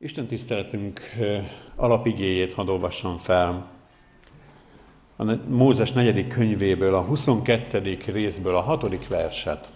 Isten 0.00 0.26
tiszteletünk 0.26 1.00
alapigéjét 1.76 2.52
hadd 2.52 2.68
olvassam 2.68 3.16
fel. 3.16 3.70
A 5.16 5.34
Mózes 5.48 5.92
negyedik 5.92 6.28
könyvéből, 6.28 6.94
a 6.94 7.02
22. 7.02 7.98
részből 8.06 8.56
a 8.56 8.60
hatodik 8.60 9.08
verset 9.08 9.72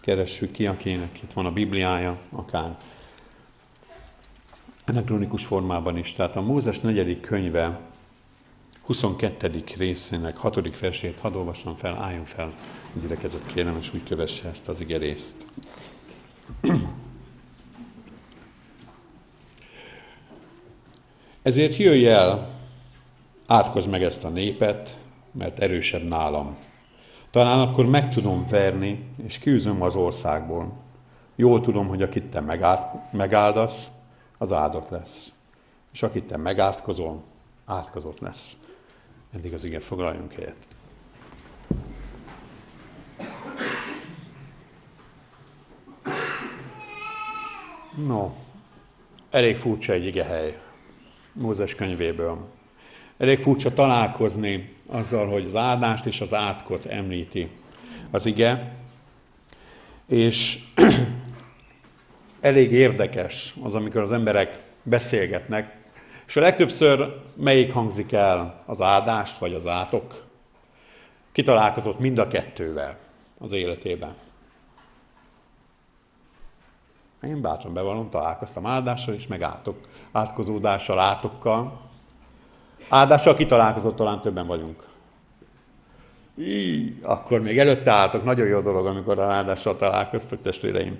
keressük 0.00 0.52
ki, 0.52 0.66
akinek 0.66 1.22
itt 1.22 1.32
van 1.32 1.46
a 1.46 1.52
Bibliája, 1.52 2.18
akár 2.30 2.76
elektronikus 4.84 5.44
formában 5.44 5.96
is. 5.96 6.12
Tehát 6.12 6.36
a 6.36 6.40
Mózes 6.40 6.80
negyedik 6.80 7.20
könyve 7.20 7.80
22. 8.82 9.64
részének 9.76 10.36
hatodik 10.36 10.78
versét 10.78 11.18
hadd 11.18 11.34
olvassam 11.34 11.74
fel, 11.74 11.94
álljon 11.94 12.24
fel, 12.24 12.52
gyülekezet 13.00 13.46
kérem, 13.46 13.76
és 13.80 13.94
úgy 13.94 14.04
kövesse 14.04 14.48
ezt 14.48 14.68
az 14.68 14.80
igerészt. 14.80 15.46
Ezért 21.48 21.76
jöjj 21.76 22.06
el, 22.06 22.48
átkozz 23.46 23.86
meg 23.86 24.02
ezt 24.02 24.24
a 24.24 24.28
népet, 24.28 24.96
mert 25.32 25.58
erősebb 25.58 26.02
nálam. 26.02 26.56
Talán 27.30 27.60
akkor 27.60 27.86
meg 27.86 28.10
tudom 28.10 28.44
verni, 28.50 29.08
és 29.26 29.38
kiűzöm 29.38 29.82
az 29.82 29.96
országból. 29.96 30.72
Jól 31.36 31.60
tudom, 31.60 31.86
hogy 31.86 32.02
akit 32.02 32.24
te 32.24 32.40
megáldasz, 33.10 33.90
az 34.38 34.52
áldott 34.52 34.88
lesz. 34.88 35.32
És 35.92 36.02
akit 36.02 36.24
te 36.24 36.36
megátkozol, 36.36 37.22
átkozott 37.64 38.20
lesz. 38.20 38.56
Eddig 39.34 39.52
az 39.52 39.64
igen, 39.64 39.80
foglaljunk 39.80 40.32
helyet. 40.32 40.68
No, 48.06 48.30
elég 49.30 49.56
furcsa 49.56 49.92
egy 49.92 50.06
ige 50.06 50.24
hely. 50.24 50.66
Mózes 51.38 51.74
könyvéből. 51.74 52.48
Elég 53.18 53.38
furcsa 53.38 53.74
találkozni 53.74 54.74
azzal, 54.86 55.28
hogy 55.28 55.44
az 55.44 55.56
áldást 55.56 56.06
és 56.06 56.20
az 56.20 56.34
átkot 56.34 56.84
említi 56.84 57.48
az 58.10 58.26
ige, 58.26 58.72
és 60.08 60.58
elég 62.40 62.72
érdekes 62.72 63.54
az, 63.62 63.74
amikor 63.74 64.00
az 64.00 64.12
emberek 64.12 64.60
beszélgetnek, 64.82 65.76
és 66.26 66.36
a 66.36 66.40
legtöbbször 66.40 67.22
melyik 67.34 67.72
hangzik 67.72 68.12
el, 68.12 68.62
az 68.66 68.80
áldást 68.80 69.38
vagy 69.38 69.54
az 69.54 69.66
átok? 69.66 70.24
Kitalálkozott 71.32 71.98
mind 71.98 72.18
a 72.18 72.28
kettővel 72.28 72.96
az 73.38 73.52
életében. 73.52 74.14
Én 77.22 77.40
bátran 77.40 77.72
bevallom, 77.72 78.10
találkoztam 78.10 78.66
áldással 78.66 79.14
is, 79.14 79.26
meg 79.26 79.42
átok, 79.42 79.76
átkozódással, 80.12 80.98
átokkal. 80.98 81.80
Áldással 82.88 83.34
kitalálkozott, 83.34 83.96
talán 83.96 84.20
többen 84.20 84.46
vagyunk. 84.46 84.86
Í, 86.34 86.98
akkor 87.02 87.40
még 87.40 87.58
előtte 87.58 87.90
álltok, 87.90 88.24
nagyon 88.24 88.46
jó 88.46 88.60
dolog, 88.60 88.86
amikor 88.86 89.18
a 89.18 89.32
áldással 89.32 89.76
találkoztok, 89.76 90.42
testvéreim. 90.42 90.98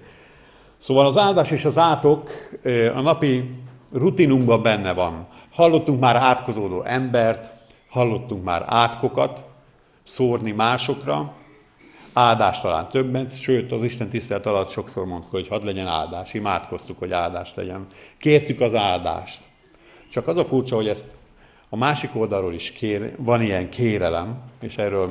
Szóval 0.76 1.06
az 1.06 1.16
áldás 1.16 1.50
és 1.50 1.64
az 1.64 1.78
átok 1.78 2.30
a 2.94 3.00
napi 3.00 3.62
rutinunkban 3.92 4.62
benne 4.62 4.92
van. 4.92 5.26
Hallottunk 5.52 6.00
már 6.00 6.16
átkozódó 6.16 6.82
embert, 6.82 7.50
hallottunk 7.90 8.44
már 8.44 8.64
átkokat 8.66 9.44
szórni 10.02 10.52
másokra, 10.52 11.32
áldás 12.18 12.60
talán 12.60 12.88
többen, 12.88 13.28
sőt 13.28 13.72
az 13.72 13.82
Isten 13.82 14.08
tisztelet 14.08 14.46
alatt 14.46 14.70
sokszor 14.70 15.06
mondtuk, 15.06 15.30
hogy 15.30 15.48
hadd 15.48 15.64
legyen 15.64 15.86
áldás, 15.86 16.34
imádkoztuk, 16.34 16.98
hogy 16.98 17.12
áldás 17.12 17.54
legyen. 17.54 17.86
Kértük 18.18 18.60
az 18.60 18.74
áldást. 18.74 19.42
Csak 20.10 20.28
az 20.28 20.36
a 20.36 20.44
furcsa, 20.44 20.76
hogy 20.76 20.88
ezt 20.88 21.06
a 21.70 21.76
másik 21.76 22.10
oldalról 22.14 22.54
is 22.54 22.72
kér, 22.72 23.14
van 23.18 23.42
ilyen 23.42 23.70
kérelem, 23.70 24.40
és 24.60 24.76
erről 24.76 25.10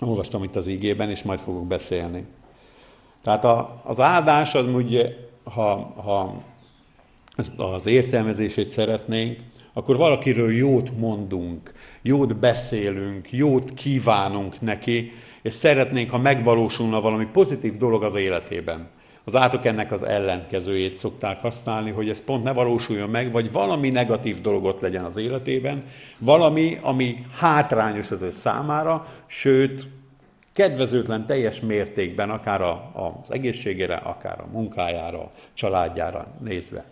olvastam 0.00 0.44
itt 0.44 0.56
az 0.56 0.66
ígében, 0.66 1.10
és 1.10 1.22
majd 1.22 1.40
fogok 1.40 1.66
beszélni. 1.66 2.26
Tehát 3.22 3.44
a, 3.44 3.82
az 3.84 4.00
áldás, 4.00 4.54
az 4.54 4.66
ugye, 4.66 5.12
ha, 5.44 5.92
ha 6.04 6.42
az 7.56 7.86
értelmezését 7.86 8.68
szeretnénk, 8.68 9.38
akkor 9.72 9.96
valakiről 9.96 10.52
jót 10.52 10.98
mondunk, 10.98 11.72
jót 12.02 12.36
beszélünk, 12.36 13.32
jót 13.32 13.74
kívánunk 13.74 14.60
neki, 14.60 15.12
és 15.42 15.54
szeretnénk, 15.54 16.10
ha 16.10 16.18
megvalósulna 16.18 17.00
valami 17.00 17.26
pozitív 17.32 17.76
dolog 17.76 18.02
az 18.02 18.14
életében. 18.14 18.88
Az 19.24 19.36
átok 19.36 19.64
ennek 19.64 19.92
az 19.92 20.02
ellenkezőjét 20.02 20.96
szokták 20.96 21.40
használni, 21.40 21.90
hogy 21.90 22.08
ez 22.08 22.24
pont 22.24 22.42
ne 22.42 22.52
valósuljon 22.52 23.10
meg, 23.10 23.32
vagy 23.32 23.52
valami 23.52 23.88
negatív 23.88 24.40
dolgot 24.40 24.80
legyen 24.80 25.04
az 25.04 25.16
életében, 25.16 25.84
valami, 26.18 26.78
ami 26.80 27.18
hátrányos 27.38 28.10
az 28.10 28.22
ő 28.22 28.30
számára, 28.30 29.06
sőt, 29.26 29.88
kedvezőtlen 30.52 31.26
teljes 31.26 31.60
mértékben, 31.60 32.30
akár 32.30 32.60
a, 32.60 32.90
az 32.94 33.32
egészségére, 33.32 33.94
akár 33.94 34.40
a 34.40 34.48
munkájára, 34.52 35.30
családjára 35.54 36.26
nézve. 36.40 36.84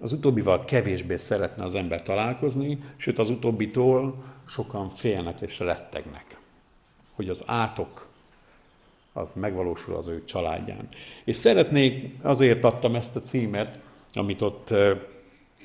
Az 0.00 0.12
utóbbival 0.12 0.64
kevésbé 0.64 1.16
szeretne 1.16 1.64
az 1.64 1.74
ember 1.74 2.02
találkozni, 2.02 2.78
sőt 2.96 3.18
az 3.18 3.30
utóbbitól 3.30 4.24
sokan 4.46 4.88
félnek 4.88 5.40
és 5.40 5.58
rettegnek 5.58 6.42
hogy 7.14 7.28
az 7.28 7.42
átok 7.46 8.08
az 9.12 9.34
megvalósul 9.34 9.94
az 9.94 10.06
ő 10.06 10.24
családján. 10.24 10.88
És 11.24 11.36
szeretnék, 11.36 12.14
azért 12.22 12.64
adtam 12.64 12.94
ezt 12.94 13.16
a 13.16 13.20
címet, 13.20 13.80
amit 14.14 14.40
ott 14.40 14.74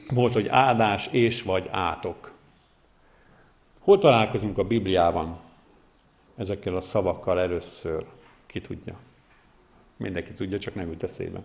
volt, 0.07 0.33
hogy 0.33 0.47
áldás 0.47 1.07
és 1.07 1.41
vagy 1.41 1.67
átok. 1.71 2.31
Hol 3.79 3.99
találkozunk 3.99 4.57
a 4.57 4.63
Bibliában 4.63 5.39
ezekkel 6.37 6.75
a 6.75 6.81
szavakkal 6.81 7.39
először? 7.39 8.05
Ki 8.45 8.61
tudja? 8.61 8.95
Mindenki 9.97 10.31
tudja, 10.33 10.59
csak 10.59 10.75
nem 10.75 10.89
jut 10.89 11.03
eszébe. 11.03 11.41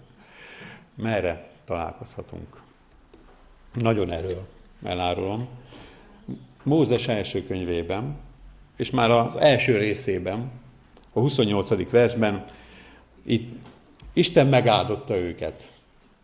Merre 0.95 1.51
találkozhatunk? 1.65 2.63
Nagyon 3.75 4.11
erről 4.11 4.47
elárulom. 4.83 5.49
Mózes 6.63 7.09
első 7.09 7.47
könyvében, 7.47 8.17
és 8.77 8.91
már 8.91 9.11
az 9.11 9.37
első 9.37 9.77
részében, 9.79 10.51
a 11.13 11.21
28. 11.21 11.91
versben, 11.91 12.45
itt 13.23 13.53
Isten 14.13 14.47
megáldotta 14.47 15.17
őket. 15.17 15.73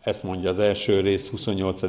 Ezt 0.01 0.23
mondja 0.23 0.49
az 0.49 0.59
első 0.59 0.99
rész 0.99 1.29
28. 1.29 1.81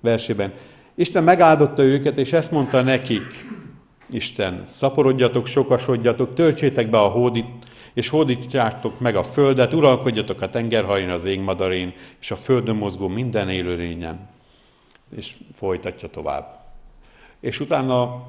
versében. 0.00 0.52
Isten 0.94 1.24
megáldotta 1.24 1.82
őket, 1.82 2.18
és 2.18 2.32
ezt 2.32 2.50
mondta 2.50 2.82
nekik, 2.82 3.44
Isten, 4.10 4.62
szaporodjatok, 4.66 5.46
sokasodjatok, 5.46 6.34
töltsétek 6.34 6.90
be 6.90 6.98
a 6.98 7.08
hódit, 7.08 7.46
és 7.92 8.08
hódítsátok 8.08 9.00
meg 9.00 9.16
a 9.16 9.24
földet, 9.24 9.74
uralkodjatok 9.74 10.40
a 10.40 10.50
tengerhajón, 10.50 11.10
az 11.10 11.24
égmadarin, 11.24 11.94
és 12.20 12.30
a 12.30 12.36
földön 12.36 12.76
mozgó 12.76 13.08
minden 13.08 13.48
élőlényen. 13.48 14.28
És 15.16 15.34
folytatja 15.54 16.08
tovább. 16.08 16.60
És 17.40 17.60
utána 17.60 18.26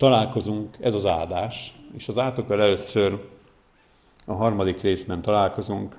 találkozunk, 0.00 0.76
ez 0.80 0.94
az 0.94 1.06
áldás, 1.06 1.74
és 1.96 2.08
az 2.08 2.18
átokkal 2.18 2.60
először 2.60 3.24
a 4.26 4.32
harmadik 4.32 4.80
részben 4.80 5.22
találkozunk, 5.22 5.96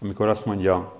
amikor 0.00 0.28
azt 0.28 0.46
mondja 0.46 0.96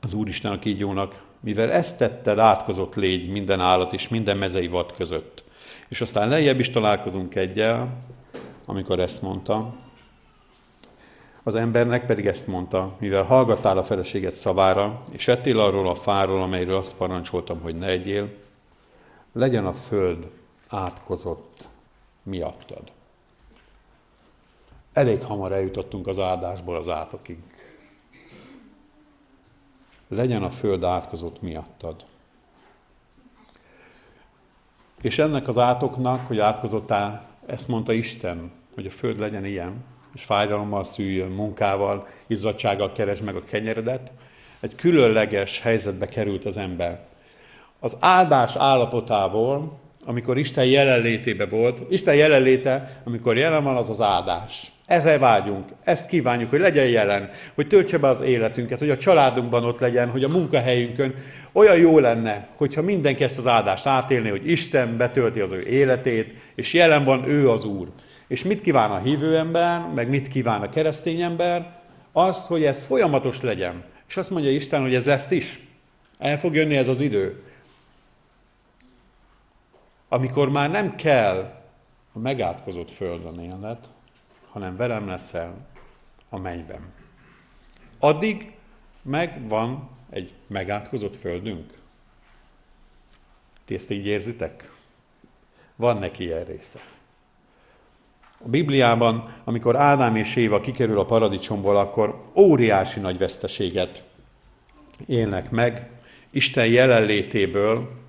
az 0.00 0.12
Úristen 0.12 0.52
a 0.52 0.58
kígyónak, 0.58 1.22
mivel 1.40 1.70
ezt 1.70 1.98
tette, 1.98 2.42
átkozott 2.42 2.94
légy 2.94 3.30
minden 3.30 3.60
állat 3.60 3.92
és 3.92 4.08
minden 4.08 4.36
mezei 4.36 4.68
vad 4.68 4.92
között. 4.96 5.44
És 5.88 6.00
aztán 6.00 6.28
lejjebb 6.28 6.58
is 6.58 6.70
találkozunk 6.70 7.34
egyel, 7.34 7.88
amikor 8.66 8.98
ezt 8.98 9.22
mondta, 9.22 9.74
az 11.42 11.54
embernek 11.54 12.06
pedig 12.06 12.26
ezt 12.26 12.46
mondta, 12.46 12.96
mivel 12.98 13.22
hallgattál 13.22 13.78
a 13.78 13.82
feleséget 13.82 14.34
szavára, 14.34 15.02
és 15.12 15.28
ettél 15.28 15.60
arról 15.60 15.88
a 15.88 15.94
fáról, 15.94 16.42
amelyről 16.42 16.76
azt 16.76 16.96
parancsoltam, 16.96 17.60
hogy 17.60 17.78
ne 17.78 17.86
egyél, 17.86 18.28
legyen 19.32 19.66
a 19.66 19.72
föld 19.72 20.26
átkozott 20.68 21.68
miattad. 22.22 22.92
Elég 24.92 25.22
hamar 25.22 25.52
eljutottunk 25.52 26.06
az 26.06 26.18
áldásból 26.18 26.76
az 26.76 26.88
átokig. 26.88 27.38
Legyen 30.08 30.42
a 30.42 30.50
föld 30.50 30.84
átkozott 30.84 31.42
miattad. 31.42 32.04
És 35.00 35.18
ennek 35.18 35.48
az 35.48 35.58
átoknak, 35.58 36.26
hogy 36.26 36.38
átkozottál, 36.38 37.26
ezt 37.46 37.68
mondta 37.68 37.92
Isten, 37.92 38.52
hogy 38.74 38.86
a 38.86 38.90
föld 38.90 39.18
legyen 39.18 39.44
ilyen, 39.44 39.84
és 40.14 40.24
fájdalommal 40.24 40.84
szüljön, 40.84 41.30
munkával, 41.30 42.06
izzadsággal 42.26 42.92
keres 42.92 43.20
meg 43.20 43.36
a 43.36 43.44
kenyeredet, 43.44 44.12
egy 44.60 44.74
különleges 44.74 45.60
helyzetbe 45.60 46.08
került 46.08 46.44
az 46.44 46.56
ember. 46.56 47.06
Az 47.80 47.96
áldás 48.00 48.56
állapotából 48.56 49.78
amikor 50.04 50.38
Isten 50.38 50.64
jelenlétébe 50.64 51.46
volt. 51.46 51.78
Isten 51.88 52.14
jelenléte, 52.14 53.00
amikor 53.04 53.36
jelen 53.36 53.64
van, 53.64 53.76
az 53.76 53.90
az 53.90 54.00
áldás. 54.00 54.72
Ezzel 54.86 55.18
vágyunk, 55.18 55.68
ezt 55.84 56.08
kívánjuk, 56.08 56.50
hogy 56.50 56.60
legyen 56.60 56.86
jelen, 56.86 57.30
hogy 57.54 57.66
töltse 57.66 57.98
be 57.98 58.08
az 58.08 58.20
életünket, 58.20 58.78
hogy 58.78 58.90
a 58.90 58.96
családunkban 58.96 59.64
ott 59.64 59.80
legyen, 59.80 60.10
hogy 60.10 60.24
a 60.24 60.28
munkahelyünkön. 60.28 61.14
Olyan 61.52 61.76
jó 61.76 61.98
lenne, 61.98 62.48
hogyha 62.56 62.82
mindenki 62.82 63.24
ezt 63.24 63.38
az 63.38 63.46
áldást 63.46 63.86
átélné, 63.86 64.28
hogy 64.28 64.50
Isten 64.50 64.96
betölti 64.96 65.40
az 65.40 65.52
ő 65.52 65.60
életét, 65.60 66.34
és 66.54 66.72
jelen 66.72 67.04
van 67.04 67.28
ő 67.28 67.50
az 67.50 67.64
Úr. 67.64 67.88
És 68.28 68.44
mit 68.44 68.60
kíván 68.60 68.90
a 68.90 68.98
hívő 68.98 69.36
ember, 69.36 69.80
meg 69.94 70.08
mit 70.08 70.28
kíván 70.28 70.62
a 70.62 70.68
keresztény 70.68 71.20
ember? 71.20 71.80
Azt, 72.12 72.46
hogy 72.46 72.64
ez 72.64 72.82
folyamatos 72.82 73.42
legyen. 73.42 73.84
És 74.08 74.16
azt 74.16 74.30
mondja 74.30 74.50
Isten, 74.50 74.80
hogy 74.80 74.94
ez 74.94 75.04
lesz 75.04 75.30
is. 75.30 75.60
El 76.18 76.38
fog 76.38 76.54
jönni 76.54 76.76
ez 76.76 76.88
az 76.88 77.00
idő. 77.00 77.42
Amikor 80.14 80.48
már 80.48 80.70
nem 80.70 80.94
kell 80.94 81.62
a 82.12 82.18
megátkozott 82.18 82.90
földön 82.90 83.40
élned, 83.40 83.78
hanem 84.50 84.76
velem 84.76 85.06
leszel 85.06 85.66
a 86.28 86.38
mennyben. 86.38 86.92
Addig 87.98 88.52
meg 89.02 89.48
van 89.48 89.88
egy 90.10 90.34
megátkozott 90.46 91.16
földünk. 91.16 91.78
Ti 93.64 93.74
ezt 93.74 93.90
így 93.90 94.06
érzitek? 94.06 94.72
Van 95.76 95.96
neki 95.96 96.24
ilyen 96.24 96.44
része. 96.44 96.80
A 98.44 98.48
Bibliában, 98.48 99.34
amikor 99.44 99.76
Ádám 99.76 100.16
és 100.16 100.36
Éva 100.36 100.60
kikerül 100.60 100.98
a 100.98 101.04
paradicsomból, 101.04 101.76
akkor 101.76 102.24
óriási 102.34 103.00
nagy 103.00 103.18
veszteséget 103.18 104.02
élnek 105.06 105.50
meg. 105.50 105.90
Isten 106.30 106.66
jelenlétéből 106.66 108.02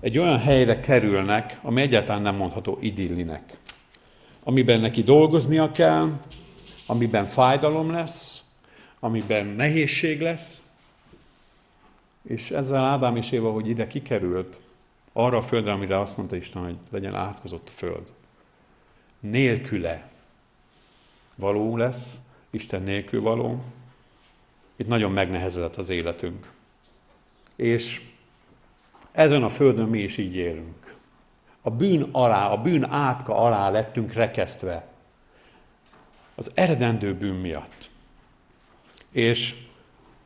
egy 0.00 0.18
olyan 0.18 0.38
helyre 0.38 0.80
kerülnek, 0.80 1.58
ami 1.62 1.80
egyáltalán 1.80 2.22
nem 2.22 2.36
mondható 2.36 2.78
idillinek. 2.80 3.58
Amiben 4.42 4.80
neki 4.80 5.02
dolgoznia 5.02 5.70
kell, 5.70 6.20
amiben 6.86 7.26
fájdalom 7.26 7.90
lesz, 7.90 8.44
amiben 9.00 9.46
nehézség 9.46 10.20
lesz, 10.20 10.64
és 12.22 12.50
ezzel 12.50 12.84
Ádám 12.84 13.16
és 13.16 13.30
Éva, 13.30 13.52
hogy 13.52 13.68
ide 13.68 13.86
kikerült, 13.86 14.60
arra 15.12 15.36
a 15.36 15.42
földre, 15.42 15.72
amire 15.72 15.98
azt 15.98 16.16
mondta 16.16 16.36
Isten, 16.36 16.62
hogy 16.62 16.76
legyen 16.90 17.14
átkozott 17.14 17.70
föld 17.74 18.12
nélküle 19.20 20.10
való 21.34 21.76
lesz, 21.76 22.18
Isten 22.50 22.82
nélkül 22.82 23.20
való, 23.20 23.62
itt 24.76 24.88
nagyon 24.88 25.12
megnehezedett 25.12 25.76
az 25.76 25.88
életünk. 25.88 26.50
És 27.56 28.09
ezen 29.12 29.42
a 29.42 29.48
földön 29.48 29.88
mi 29.88 29.98
is 29.98 30.16
így 30.16 30.36
élünk. 30.36 30.94
A 31.62 31.70
bűn 31.70 32.08
alá, 32.12 32.48
a 32.48 32.56
bűn 32.56 32.90
átka 32.90 33.36
alá 33.36 33.70
lettünk 33.70 34.12
rekesztve. 34.12 34.86
Az 36.34 36.50
eredendő 36.54 37.14
bűn 37.14 37.34
miatt. 37.34 37.90
És 39.10 39.56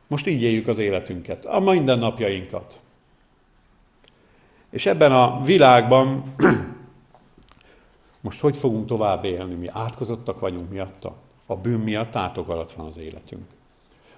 most 0.07 0.27
így 0.27 0.41
éljük 0.41 0.67
az 0.67 0.77
életünket, 0.77 1.45
a 1.45 1.59
mindennapjainkat. 1.59 2.79
És 4.69 4.85
ebben 4.85 5.11
a 5.11 5.41
világban 5.43 6.33
most 8.21 8.39
hogy 8.39 8.57
fogunk 8.57 8.85
tovább 8.85 9.23
élni? 9.23 9.53
Mi 9.53 9.67
átkozottak 9.71 10.39
vagyunk 10.39 10.69
miatta? 10.69 11.15
A 11.45 11.55
bűn 11.55 11.79
miatt 11.79 12.15
átok 12.15 12.47
alatt 12.47 12.71
van 12.71 12.85
az 12.85 12.97
életünk. 12.97 13.43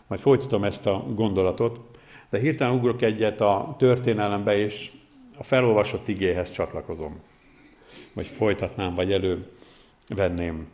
Majd 0.08 0.22
folytatom 0.22 0.64
ezt 0.64 0.86
a 0.86 1.04
gondolatot, 1.14 1.97
de 2.30 2.40
hirtelen 2.40 2.74
ugrok 2.74 3.02
egyet 3.02 3.42
a 3.42 3.76
történelembe, 3.78 4.58
és 4.58 4.92
a 5.38 5.44
felolvasott 5.44 6.08
igéhez 6.08 6.52
csatlakozom. 6.52 7.20
Vagy 8.14 8.28
folytatnám, 8.28 8.96
vagy 8.96 9.12
elővenném. 9.12 10.68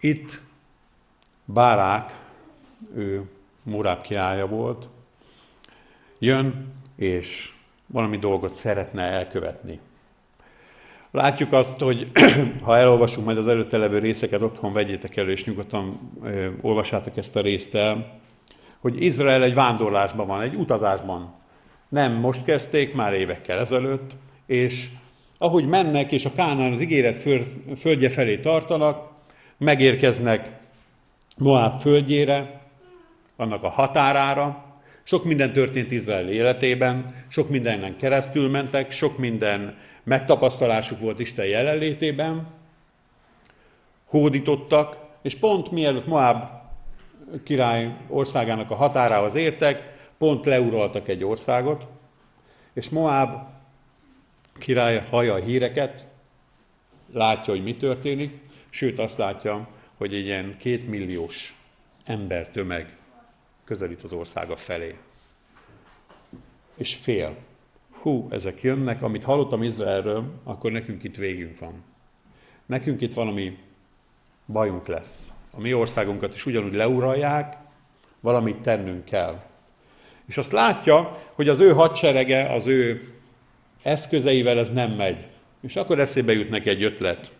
Itt 0.00 0.42
Bárák, 1.44 2.20
ő 2.94 3.30
Muráb 3.62 4.00
kiállja 4.00 4.46
volt, 4.46 4.88
jön, 6.18 6.68
és 6.96 7.54
valami 7.86 8.18
dolgot 8.18 8.52
szeretne 8.52 9.02
elkövetni. 9.02 9.80
Látjuk 11.12 11.52
azt, 11.52 11.80
hogy 11.80 12.10
ha 12.64 12.76
elolvasunk 12.76 13.26
majd 13.26 13.38
az 13.38 13.46
előtte 13.46 13.76
levő 13.76 13.98
részeket, 13.98 14.42
otthon 14.42 14.72
vegyétek 14.72 15.16
elő, 15.16 15.30
és 15.30 15.44
nyugodtan 15.44 16.10
ö, 16.22 16.48
olvassátok 16.60 17.16
ezt 17.16 17.36
a 17.36 17.40
részt 17.40 17.74
el, 17.74 18.20
hogy 18.80 19.02
Izrael 19.02 19.42
egy 19.42 19.54
vándorlásban 19.54 20.26
van, 20.26 20.40
egy 20.40 20.54
utazásban. 20.54 21.34
Nem 21.88 22.12
most 22.12 22.44
kezdték, 22.44 22.94
már 22.94 23.12
évekkel 23.12 23.58
ezelőtt, 23.58 24.10
és 24.46 24.88
ahogy 25.38 25.66
mennek, 25.66 26.12
és 26.12 26.24
a 26.24 26.32
Kánán 26.32 26.70
az 26.70 26.80
ígéret 26.80 27.18
földje 27.76 28.08
felé 28.08 28.36
tartanak, 28.36 29.10
megérkeznek 29.58 30.50
Moab 31.36 31.80
földjére, 31.80 32.60
annak 33.36 33.62
a 33.62 33.68
határára, 33.68 34.64
sok 35.02 35.24
minden 35.24 35.52
történt 35.52 35.90
Izrael 35.90 36.28
életében, 36.28 37.14
sok 37.28 37.48
mindenen 37.48 37.96
keresztül 37.96 38.48
mentek, 38.48 38.90
sok 38.90 39.18
minden 39.18 39.76
megtapasztalásuk 40.02 41.00
volt 41.00 41.18
Isten 41.18 41.46
jelenlétében, 41.46 42.46
hódítottak, 44.04 44.96
és 45.22 45.34
pont 45.34 45.70
mielőtt 45.70 46.06
Moab 46.06 46.44
király 47.44 47.96
országának 48.08 48.70
a 48.70 48.74
határához 48.74 49.34
értek, 49.34 49.96
pont 50.18 50.44
leuraltak 50.44 51.08
egy 51.08 51.24
országot, 51.24 51.86
és 52.72 52.88
Moab 52.88 53.36
király 54.58 55.06
hallja 55.10 55.34
a 55.34 55.38
híreket, 55.38 56.06
látja, 57.12 57.52
hogy 57.52 57.62
mi 57.62 57.76
történik, 57.76 58.40
sőt 58.70 58.98
azt 58.98 59.18
látja, 59.18 59.68
hogy 59.96 60.14
egy 60.14 60.24
ilyen 60.24 60.56
kétmilliós 60.58 61.56
embertömeg 62.04 62.96
közelít 63.64 64.02
az 64.02 64.12
országa 64.12 64.56
felé. 64.56 64.98
És 66.76 66.94
fél. 66.94 67.36
Hú, 68.02 68.26
ezek 68.30 68.62
jönnek, 68.62 69.02
amit 69.02 69.24
hallottam 69.24 69.62
Izraelről, 69.62 70.24
akkor 70.44 70.72
nekünk 70.72 71.02
itt 71.04 71.16
végünk 71.16 71.58
van. 71.58 71.84
Nekünk 72.66 73.00
itt 73.00 73.14
valami 73.14 73.58
bajunk 74.46 74.86
lesz. 74.86 75.32
A 75.52 75.60
mi 75.60 75.74
országunkat 75.74 76.34
is 76.34 76.46
ugyanúgy 76.46 76.72
leuralják, 76.72 77.56
valamit 78.20 78.56
tennünk 78.56 79.04
kell. 79.04 79.42
És 80.26 80.36
azt 80.36 80.52
látja, 80.52 81.22
hogy 81.34 81.48
az 81.48 81.60
ő 81.60 81.72
hadserege, 81.72 82.52
az 82.52 82.66
ő 82.66 83.12
eszközeivel 83.82 84.58
ez 84.58 84.70
nem 84.70 84.90
megy. 84.90 85.26
És 85.60 85.76
akkor 85.76 86.00
eszébe 86.00 86.32
jut 86.32 86.50
neki 86.50 86.68
egy 86.68 86.82
ötlet. 86.82 87.32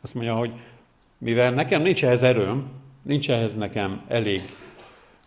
Azt 0.00 0.14
mondja, 0.14 0.34
hogy 0.34 0.52
mivel 1.18 1.50
nekem 1.50 1.82
nincs 1.82 2.04
ehhez 2.04 2.22
erőm, 2.22 2.70
nincs 3.02 3.30
ehhez 3.30 3.56
nekem 3.56 4.04
elég 4.08 4.42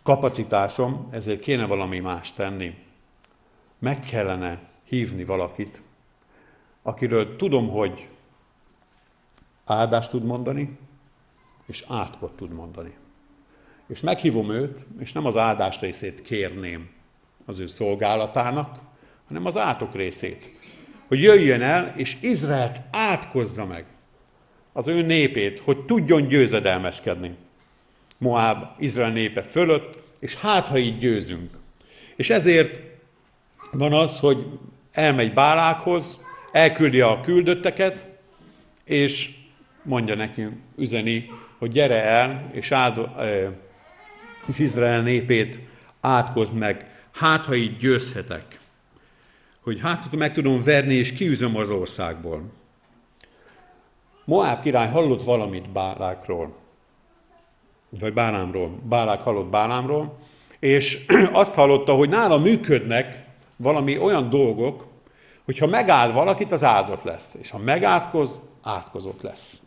kapacitásom, 0.02 1.08
ezért 1.10 1.40
kéne 1.40 1.66
valami 1.66 1.98
más 1.98 2.32
tenni. 2.32 2.74
Meg 3.80 4.00
kellene 4.00 4.60
hívni 4.84 5.24
valakit, 5.24 5.82
akiről 6.82 7.36
tudom, 7.36 7.68
hogy 7.68 8.08
áldást 9.64 10.10
tud 10.10 10.24
mondani, 10.24 10.78
és 11.66 11.84
átkot 11.88 12.32
tud 12.32 12.50
mondani. 12.50 12.94
És 13.86 14.00
meghívom 14.00 14.50
őt, 14.50 14.86
és 14.98 15.12
nem 15.12 15.26
az 15.26 15.36
áldás 15.36 15.80
részét 15.80 16.22
kérném 16.22 16.90
az 17.44 17.58
ő 17.58 17.66
szolgálatának, 17.66 18.78
hanem 19.26 19.46
az 19.46 19.56
átok 19.56 19.94
részét. 19.94 20.50
Hogy 21.08 21.22
jöjjön 21.22 21.62
el, 21.62 21.94
és 21.96 22.16
Izraelt 22.20 22.80
átkozza 22.90 23.66
meg 23.66 23.84
az 24.72 24.86
ő 24.86 25.02
népét, 25.02 25.58
hogy 25.58 25.84
tudjon 25.84 26.28
győzedelmeskedni. 26.28 27.36
Moab 28.18 28.64
Izrael 28.78 29.10
népe 29.10 29.42
fölött, 29.42 30.02
és 30.18 30.34
hát, 30.34 30.66
ha 30.66 30.78
így 30.78 30.98
győzünk. 30.98 31.50
És 32.16 32.30
ezért 32.30 32.89
van 33.72 33.92
az, 33.92 34.20
hogy 34.20 34.46
elmegy 34.92 35.32
Bálákhoz, 35.32 36.24
elküldi 36.52 37.00
a 37.00 37.20
küldötteket, 37.20 38.06
és 38.84 39.34
mondja 39.82 40.14
neki, 40.14 40.46
üzeni, 40.76 41.30
hogy 41.58 41.70
gyere 41.70 42.04
el, 42.04 42.50
és, 42.52 42.72
áld, 42.72 43.08
és 44.46 44.58
Izrael 44.58 45.02
népét 45.02 45.60
átkozd 46.00 46.56
meg, 46.56 46.90
hát 47.12 47.44
ha 47.44 47.54
így 47.54 47.76
győzhetek. 47.76 48.58
Hogy 49.60 49.80
hát, 49.80 50.04
ha 50.10 50.16
meg 50.16 50.32
tudom 50.32 50.62
verni, 50.62 50.94
és 50.94 51.12
kiűzöm 51.12 51.56
az 51.56 51.70
országból. 51.70 52.42
Moab 54.24 54.62
király 54.62 54.88
hallott 54.88 55.22
valamit 55.22 55.70
Bálákról 55.70 56.58
vagy 57.98 58.12
Bálámról. 58.12 58.78
Bálák 58.88 59.20
hallott 59.20 59.50
Bálámról, 59.50 60.18
és 60.58 61.04
azt 61.32 61.54
hallotta, 61.54 61.94
hogy 61.94 62.08
nála 62.08 62.38
működnek 62.38 63.24
valami 63.62 63.98
olyan 63.98 64.30
dolgok, 64.30 64.86
hogy 65.44 65.58
ha 65.58 65.66
megáld 65.66 66.12
valakit, 66.12 66.52
az 66.52 66.64
áldott 66.64 67.02
lesz. 67.02 67.34
És 67.34 67.50
ha 67.50 67.58
megátkoz, 67.58 68.40
átkozott 68.62 69.22
lesz. 69.22 69.62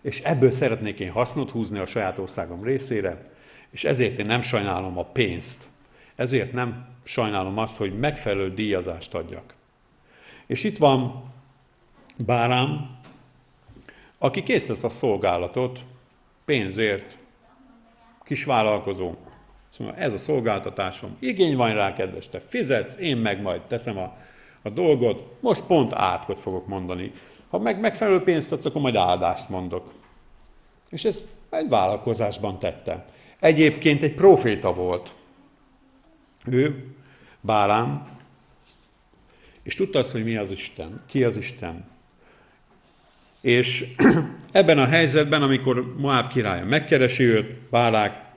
És 0.00 0.20
ebből 0.20 0.50
szeretnék 0.50 0.98
én 0.98 1.10
hasznot 1.10 1.50
húzni 1.50 1.78
a 1.78 1.86
saját 1.86 2.18
országom 2.18 2.62
részére, 2.62 3.30
és 3.70 3.84
ezért 3.84 4.18
én 4.18 4.26
nem 4.26 4.40
sajnálom 4.40 4.98
a 4.98 5.04
pénzt. 5.04 5.68
Ezért 6.16 6.52
nem 6.52 6.86
sajnálom 7.02 7.58
azt, 7.58 7.76
hogy 7.76 7.98
megfelelő 7.98 8.54
díjazást 8.54 9.14
adjak. 9.14 9.54
És 10.46 10.64
itt 10.64 10.78
van 10.78 11.30
Bálám, 12.16 12.98
aki 14.18 14.42
kész 14.42 14.68
ezt 14.68 14.84
a 14.84 14.88
szolgálatot 14.88 15.80
pénzért, 16.44 17.18
kisvállalkozó, 18.24 19.14
Szóval 19.72 19.94
ez 19.94 20.12
a 20.12 20.18
szolgáltatásom, 20.18 21.16
igény 21.18 21.56
van 21.56 21.74
rá, 21.74 21.92
kedves, 21.92 22.28
te 22.28 22.38
fizetsz, 22.38 22.96
én 22.96 23.16
meg 23.16 23.42
majd 23.42 23.60
teszem 23.60 23.98
a, 23.98 24.16
a 24.62 24.70
dolgot, 24.70 25.24
most 25.40 25.64
pont 25.64 25.92
átkot 25.92 26.40
fogok 26.40 26.66
mondani. 26.66 27.12
Ha 27.48 27.58
meg 27.58 27.80
megfelelő 27.80 28.22
pénzt 28.22 28.52
adsz, 28.52 28.64
akkor 28.64 28.80
majd 28.80 28.96
áldást 28.96 29.48
mondok. 29.48 29.92
És 30.90 31.04
ez 31.04 31.28
egy 31.50 31.68
vállalkozásban 31.68 32.58
tette. 32.58 33.04
Egyébként 33.40 34.02
egy 34.02 34.14
proféta 34.14 34.74
volt. 34.74 35.14
Ő, 36.44 36.84
Bálám, 37.40 38.06
és 39.62 39.74
tudta 39.74 39.98
azt, 39.98 40.12
hogy 40.12 40.24
mi 40.24 40.36
az 40.36 40.50
Isten, 40.50 41.02
ki 41.06 41.24
az 41.24 41.36
Isten. 41.36 41.84
És 43.40 43.94
ebben 44.52 44.78
a 44.78 44.86
helyzetben, 44.86 45.42
amikor 45.42 45.96
Moab 45.96 46.28
királya 46.28 46.64
megkeresi 46.64 47.22
őt, 47.22 47.54
Bálák, 47.54 48.31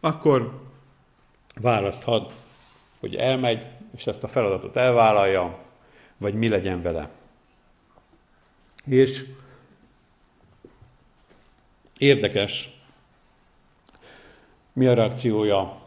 akkor 0.00 0.62
választhat, 1.60 2.32
hogy 3.00 3.14
elmegy, 3.14 3.66
és 3.96 4.06
ezt 4.06 4.22
a 4.22 4.28
feladatot 4.28 4.76
elvállalja, 4.76 5.58
vagy 6.16 6.34
mi 6.34 6.48
legyen 6.48 6.82
vele. 6.82 7.08
És 8.84 9.24
érdekes, 11.98 12.80
mi 14.72 14.86
a 14.86 14.94
reakciója. 14.94 15.80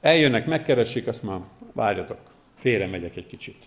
Eljönnek, 0.00 0.46
megkeresik, 0.46 1.06
azt 1.06 1.22
már 1.22 1.40
várjatok, 1.72 2.18
félre 2.54 2.86
megyek 2.86 3.16
egy 3.16 3.26
kicsit. 3.26 3.64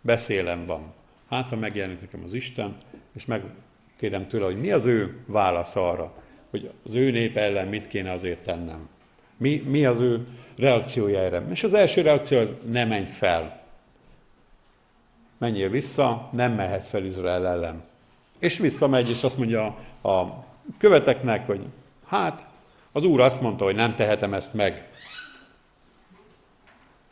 Beszélem 0.00 0.66
van. 0.66 0.92
Hát, 1.28 1.48
ha 1.48 1.56
megjelenik 1.56 2.00
nekem 2.00 2.22
az 2.22 2.34
Isten, 2.34 2.76
és 3.14 3.26
megkérem 3.26 4.28
tőle, 4.28 4.44
hogy 4.44 4.60
mi 4.60 4.70
az 4.70 4.84
ő 4.84 5.22
válasz 5.26 5.76
arra, 5.76 6.22
hogy 6.50 6.70
az 6.84 6.94
ő 6.94 7.10
nép 7.10 7.36
ellen 7.36 7.68
mit 7.68 7.86
kéne 7.86 8.12
azért 8.12 8.42
tennem. 8.42 8.88
Mi, 9.42 9.62
mi 9.66 9.84
az 9.84 9.98
ő 9.98 10.26
reakciója 10.56 11.18
erre? 11.18 11.42
És 11.50 11.62
az 11.62 11.74
első 11.74 12.02
reakció 12.02 12.38
az, 12.38 12.52
ne 12.70 12.84
menj 12.84 13.06
fel. 13.06 13.60
Menjél 15.38 15.68
vissza, 15.68 16.28
nem 16.32 16.52
mehetsz 16.52 16.90
fel 16.90 17.04
Izrael 17.04 17.46
ellen. 17.46 17.82
És 18.38 18.58
visszamegy, 18.58 19.10
és 19.10 19.22
azt 19.22 19.38
mondja 19.38 19.64
a 20.02 20.24
követeknek, 20.78 21.46
hogy 21.46 21.60
hát, 22.06 22.46
az 22.92 23.04
úr 23.04 23.20
azt 23.20 23.40
mondta, 23.40 23.64
hogy 23.64 23.74
nem 23.74 23.94
tehetem 23.94 24.34
ezt 24.34 24.54
meg. 24.54 24.88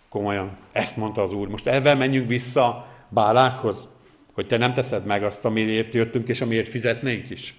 Komolyan, 0.09 0.57
ezt 0.73 0.97
mondta 0.97 1.23
az 1.23 1.33
úr. 1.33 1.49
Most 1.49 1.67
ebben 1.67 1.97
menjünk 1.97 2.29
vissza 2.29 2.87
Bálákhoz, 3.09 3.89
hogy 4.35 4.47
te 4.47 4.57
nem 4.57 4.75
teszed 4.75 5.05
meg 5.05 5.23
azt, 5.23 5.45
amiért 5.45 5.95
jöttünk, 5.95 6.29
és 6.29 6.41
amiért 6.41 6.69
fizetnénk 6.69 7.31
is. 7.31 7.55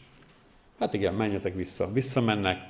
Hát 0.80 0.94
igen, 0.94 1.14
menjetek 1.14 1.56
vissza. 1.56 1.92
Visszamennek, 1.92 2.70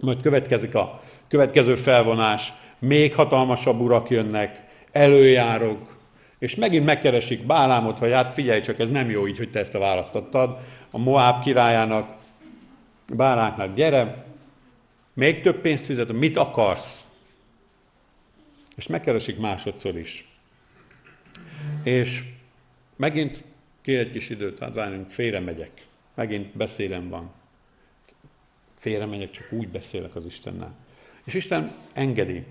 majd 0.00 0.20
következik 0.20 0.74
a 0.74 1.00
következő 1.28 1.74
felvonás, 1.74 2.52
még 2.78 3.14
hatalmasabb 3.14 3.80
urak 3.80 4.10
jönnek, 4.10 4.64
előjárok, 4.92 5.98
és 6.38 6.54
megint 6.54 6.84
megkeresik 6.84 7.46
Bálámot, 7.46 7.98
hogy 7.98 8.12
hát 8.12 8.32
figyelj 8.32 8.60
csak, 8.60 8.78
ez 8.78 8.90
nem 8.90 9.10
jó 9.10 9.26
így, 9.26 9.36
hogy 9.36 9.50
te 9.50 9.58
ezt 9.58 9.74
a 9.74 9.78
választottad. 9.78 10.58
A 10.90 10.98
Moab 10.98 11.42
királyának, 11.42 12.14
Báláknak, 13.16 13.74
gyere, 13.74 14.24
még 15.14 15.42
több 15.42 15.60
pénzt 15.60 15.84
fizetem, 15.84 16.16
mit 16.16 16.36
akarsz? 16.36 17.08
És 18.76 18.86
megkeresik 18.86 19.38
másodszor 19.38 19.98
is. 19.98 20.28
És 21.84 22.24
megint 22.96 23.44
kér 23.82 23.98
egy 23.98 24.12
kis 24.12 24.30
időt, 24.30 24.58
hát 24.58 24.74
várjunk, 24.74 25.08
félre 25.08 25.40
megyek. 25.40 25.70
Megint 26.14 26.56
beszélem 26.56 27.08
van 27.08 27.39
félre 28.80 29.06
megyek, 29.06 29.30
csak 29.30 29.52
úgy 29.52 29.68
beszélek 29.68 30.14
az 30.14 30.24
Istennel. 30.24 30.74
És 31.24 31.34
Isten 31.34 31.72
engedi, 31.92 32.44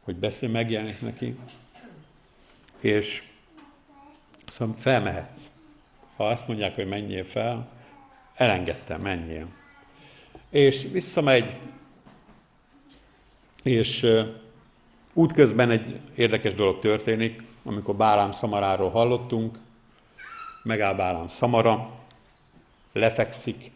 hogy 0.00 0.16
beszél, 0.16 0.48
megjelenik 0.48 1.00
neki, 1.00 1.36
és 2.80 3.22
szóval 4.46 4.74
felmehetsz. 4.78 5.46
Ha 6.16 6.26
azt 6.26 6.48
mondják, 6.48 6.74
hogy 6.74 6.88
menjél 6.88 7.24
fel, 7.24 7.68
elengedtem, 8.34 9.00
menjél. 9.00 9.48
És 10.50 10.86
visszamegy, 10.92 11.56
és 13.62 14.06
útközben 15.12 15.70
egy 15.70 16.00
érdekes 16.14 16.54
dolog 16.54 16.80
történik, 16.80 17.42
amikor 17.62 17.94
Bálám 17.96 18.32
szamaráról 18.32 18.90
hallottunk, 18.90 19.58
megáll 20.62 20.94
Bálám 20.94 21.28
szamara, 21.28 22.00
lefekszik, 22.92 23.70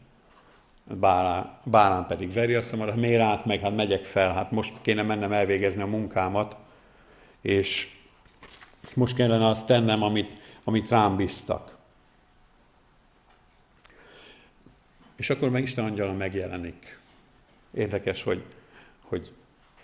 Bálán, 0.95 1.59
Bálán 1.64 2.07
pedig 2.07 2.33
veri 2.33 2.54
azt 2.54 2.76
mondja, 2.76 2.95
miért 2.95 3.21
át 3.21 3.45
meg, 3.45 3.61
hát 3.61 3.76
megyek 3.76 4.04
fel, 4.04 4.33
hát 4.33 4.50
most 4.50 4.75
kéne 4.83 5.02
mennem 5.02 5.33
elvégezni 5.33 5.83
a 5.83 5.87
munkámat, 5.87 6.57
és, 7.40 7.95
és 8.87 8.95
most 8.95 9.16
kellene 9.16 9.47
azt 9.47 9.66
tennem, 9.66 10.02
amit, 10.02 10.40
amit 10.64 10.88
rám 10.88 11.16
bíztak. 11.16 11.76
És 15.16 15.30
akkor 15.30 15.50
meg 15.50 15.62
Isten 15.62 15.85
angyala 15.85 16.12
megjelenik. 16.12 17.00
Érdekes, 17.75 18.23
hogy, 18.23 18.45
hogy 19.00 19.33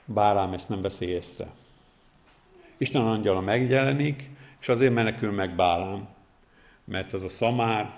Bálám 0.04 0.52
ezt 0.52 0.68
nem 0.68 0.80
veszi 0.80 1.06
észre. 1.06 1.46
Isten 2.76 3.02
angyala 3.02 3.40
megjelenik, 3.40 4.30
és 4.60 4.68
azért 4.68 4.94
menekül 4.94 5.32
meg 5.32 5.54
Bálám, 5.54 6.08
mert 6.84 7.12
az 7.12 7.22
a 7.22 7.28
szamár 7.28 7.92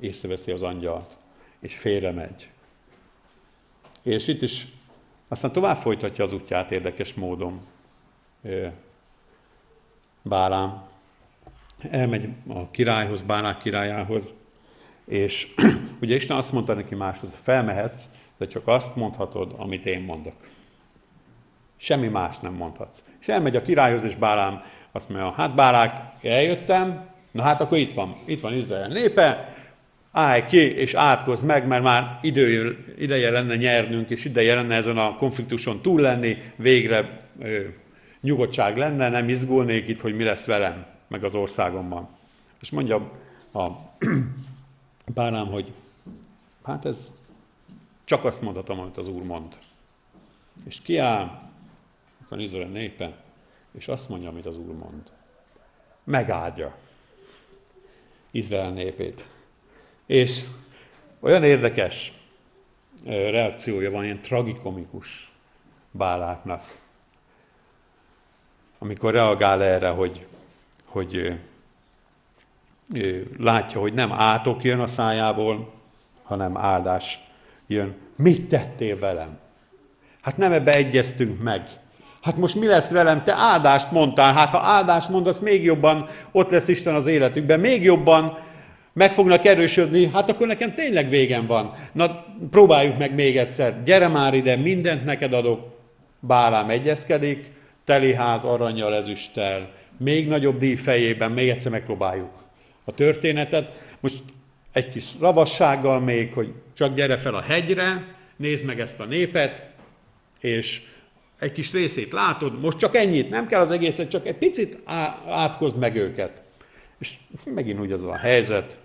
észreveszi 0.00 0.50
az 0.50 0.62
angyalt 0.62 1.16
és 1.62 1.76
félre 1.76 2.10
megy. 2.10 2.50
És 4.02 4.28
itt 4.28 4.42
is 4.42 4.66
aztán 5.28 5.52
tovább 5.52 5.76
folytatja 5.76 6.24
az 6.24 6.32
útját 6.32 6.70
érdekes 6.70 7.14
módon. 7.14 7.60
Bálám 10.22 10.82
elmegy 11.90 12.28
a 12.48 12.70
királyhoz, 12.70 13.22
Bálák 13.22 13.58
királyához, 13.58 14.34
és 15.04 15.54
ugye 16.02 16.14
Isten 16.14 16.36
azt 16.36 16.52
mondta 16.52 16.74
neki 16.74 16.94
máshoz, 16.94 17.30
felmehetsz, 17.34 18.04
de 18.38 18.46
csak 18.46 18.68
azt 18.68 18.96
mondhatod, 18.96 19.54
amit 19.56 19.86
én 19.86 20.00
mondok. 20.00 20.48
Semmi 21.76 22.08
más 22.08 22.38
nem 22.38 22.52
mondhatsz. 22.52 23.02
És 23.20 23.28
elmegy 23.28 23.56
a 23.56 23.62
királyhoz, 23.62 24.04
és 24.04 24.14
Bálám 24.14 24.62
azt 24.92 25.08
mondja, 25.08 25.30
hát 25.30 25.54
Bálák, 25.54 26.22
eljöttem, 26.22 27.08
na 27.30 27.42
hát 27.42 27.60
akkor 27.60 27.78
itt 27.78 27.92
van, 27.92 28.16
itt 28.24 28.40
van 28.40 28.54
Izrael 28.54 28.88
népe, 28.88 29.51
állj 30.12 30.46
ki 30.46 30.58
és 30.58 30.94
átkozd 30.94 31.44
meg, 31.44 31.66
mert 31.66 31.82
már 31.82 32.18
idő, 32.22 32.78
ideje 32.98 33.30
lenne 33.30 33.56
nyernünk, 33.56 34.10
és 34.10 34.24
ideje 34.24 34.54
lenne 34.54 34.74
ezen 34.74 34.98
a 34.98 35.16
konfliktuson 35.16 35.80
túl 35.80 36.00
lenni, 36.00 36.36
végre 36.56 37.28
ö, 37.38 37.60
nyugodtság 38.20 38.76
lenne, 38.76 39.08
nem 39.08 39.28
izgulnék 39.28 39.88
itt, 39.88 40.00
hogy 40.00 40.16
mi 40.16 40.24
lesz 40.24 40.46
velem, 40.46 40.86
meg 41.08 41.24
az 41.24 41.34
országomban. 41.34 42.08
És 42.60 42.70
mondja 42.70 43.10
a 43.52 43.68
bánám, 45.14 45.46
hogy 45.46 45.72
hát 46.64 46.84
ez 46.84 47.10
csak 48.04 48.24
azt 48.24 48.42
mondhatom, 48.42 48.78
amit 48.78 48.96
az 48.96 49.08
Úr 49.08 49.22
mond. 49.22 49.58
És 50.64 50.80
kiáll, 50.80 51.38
van 52.28 52.40
Izrael 52.40 52.68
népe, 52.68 53.16
és 53.78 53.88
azt 53.88 54.08
mondja, 54.08 54.28
amit 54.28 54.46
az 54.46 54.56
Úr 54.56 54.74
mond. 54.74 55.02
Megáldja 56.04 56.76
Izrael 58.30 58.70
népét. 58.70 59.26
És 60.12 60.44
olyan 61.20 61.44
érdekes 61.44 62.12
reakciója 63.04 63.90
van, 63.90 64.04
ilyen 64.04 64.20
tragikomikus 64.20 65.32
Báláknak, 65.90 66.76
amikor 68.78 69.12
reagál 69.12 69.62
erre, 69.62 69.88
hogy, 69.88 70.26
hogy 70.84 71.40
látja, 73.38 73.80
hogy 73.80 73.92
nem 73.92 74.12
átok 74.12 74.64
jön 74.64 74.80
a 74.80 74.86
szájából, 74.86 75.72
hanem 76.22 76.56
áldás 76.56 77.18
jön. 77.66 77.94
Mit 78.16 78.48
tettél 78.48 78.98
velem? 78.98 79.38
Hát 80.20 80.36
nem 80.36 80.52
ebbe 80.52 80.72
egyeztünk 80.72 81.42
meg. 81.42 81.68
Hát 82.22 82.36
most 82.36 82.54
mi 82.54 82.66
lesz 82.66 82.90
velem? 82.90 83.24
Te 83.24 83.34
áldást 83.34 83.90
mondtál. 83.90 84.32
Hát 84.32 84.48
ha 84.48 84.58
áldást 84.58 85.08
mondasz, 85.08 85.38
még 85.38 85.64
jobban 85.64 86.08
ott 86.32 86.50
lesz 86.50 86.68
Isten 86.68 86.94
az 86.94 87.06
életükben, 87.06 87.60
még 87.60 87.82
jobban 87.82 88.50
meg 88.92 89.12
fognak 89.12 89.44
erősödni, 89.44 90.06
hát 90.06 90.30
akkor 90.30 90.46
nekem 90.46 90.74
tényleg 90.74 91.08
végem 91.08 91.46
van. 91.46 91.70
Na, 91.92 92.24
próbáljuk 92.50 92.98
meg 92.98 93.14
még 93.14 93.36
egyszer. 93.36 93.82
Gyere 93.84 94.08
már 94.08 94.34
ide, 94.34 94.56
mindent 94.56 95.04
neked 95.04 95.32
adok. 95.32 95.70
Bálám 96.20 96.70
egyezkedik, 96.70 97.50
teliház 97.84 98.44
aranyjal, 98.44 98.94
ezüsttel, 98.94 99.70
még 99.98 100.28
nagyobb 100.28 100.58
díj 100.58 100.74
fejében, 100.74 101.30
még 101.30 101.48
egyszer 101.48 101.70
megpróbáljuk 101.70 102.30
a 102.84 102.92
történetet. 102.92 103.84
Most 104.00 104.22
egy 104.72 104.88
kis 104.88 105.10
ravassággal 105.20 106.00
még, 106.00 106.32
hogy 106.32 106.52
csak 106.74 106.94
gyere 106.94 107.16
fel 107.16 107.34
a 107.34 107.40
hegyre, 107.40 108.06
nézd 108.36 108.64
meg 108.64 108.80
ezt 108.80 109.00
a 109.00 109.04
népet, 109.04 109.70
és 110.40 110.82
egy 111.38 111.52
kis 111.52 111.72
részét 111.72 112.12
látod, 112.12 112.60
most 112.60 112.78
csak 112.78 112.96
ennyit, 112.96 113.30
nem 113.30 113.46
kell 113.46 113.60
az 113.60 113.70
egészet, 113.70 114.10
csak 114.10 114.26
egy 114.26 114.36
picit 114.36 114.82
átkozd 115.28 115.78
meg 115.78 115.96
őket. 115.96 116.42
És 116.98 117.12
megint 117.44 117.80
úgy 117.80 117.92
az 117.92 118.04
a 118.04 118.16
helyzet, 118.16 118.78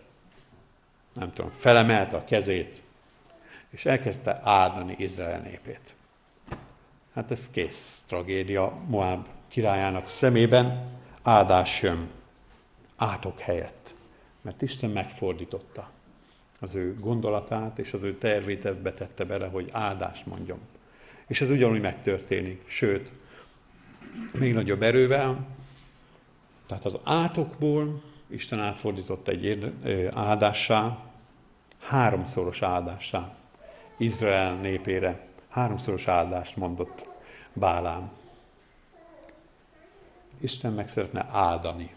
nem 1.20 1.34
tudom, 1.34 1.52
felemelte 1.58 2.18
a 2.18 2.24
kezét, 2.24 2.82
és 3.70 3.86
elkezdte 3.86 4.40
áldani 4.44 4.96
Izrael 4.98 5.40
népét. 5.40 5.94
Hát 7.14 7.32
ez 7.32 7.50
kész 7.50 8.04
tragédia 8.08 8.78
Moab 8.88 9.28
királyának 9.48 10.10
szemében, 10.10 10.90
áldás 11.24 11.82
jön 11.82 12.10
átok 12.96 13.40
helyett, 13.40 13.96
mert 14.42 14.62
Isten 14.62 14.90
megfordította 14.90 15.90
az 16.60 16.76
ő 16.76 16.96
gondolatát 17.00 17.80
és 17.80 17.94
az 17.94 18.04
ő 18.04 18.18
tervét 18.18 18.74
betette 18.74 19.26
bele, 19.26 19.48
hogy 19.48 19.70
áldást 19.72 20.26
mondjon. 20.26 20.60
És 21.28 21.42
ez 21.42 21.50
ugyanúgy 21.50 21.82
megtörténik, 21.82 22.62
sőt, 22.66 23.14
még 24.34 24.54
nagyobb 24.54 24.82
erővel. 24.82 25.48
Tehát 26.66 26.86
az 26.86 26.98
átokból 27.04 28.02
Isten 28.28 28.60
átfordított 28.60 29.28
egy 29.28 29.74
áldássá, 30.14 30.98
háromszoros 31.88 32.62
áldássá. 32.62 33.30
Izrael 33.98 34.56
népére 34.56 35.20
háromszoros 35.50 36.08
áldást 36.08 36.56
mondott 36.56 37.10
Bálám. 37.54 38.12
Isten 40.40 40.74
meg 40.74 40.90
szeretne 40.90 41.28
áldani. 41.32 41.90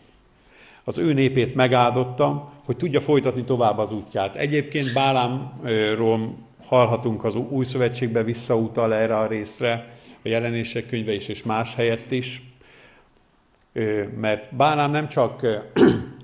Az 0.84 0.98
ő 0.98 1.12
népét 1.12 1.54
megáldotta, 1.54 2.52
hogy 2.64 2.76
tudja 2.76 3.00
folytatni 3.00 3.44
tovább 3.44 3.78
az 3.78 3.92
útját. 3.92 4.36
Egyébként 4.36 4.92
Bálámról 4.92 6.34
hallhatunk 6.66 7.24
az 7.24 7.34
új 7.34 7.64
szövetségbe 7.64 8.22
visszautal 8.22 8.94
erre 8.94 9.18
a 9.18 9.26
részre, 9.26 9.92
a 10.24 10.28
jelenések 10.28 10.86
könyve 10.86 11.12
is, 11.12 11.28
és 11.28 11.42
más 11.42 11.74
helyett 11.74 12.10
is. 12.10 12.42
Mert 14.16 14.54
Bálám 14.54 14.90
nem 14.90 15.08
csak 15.08 15.46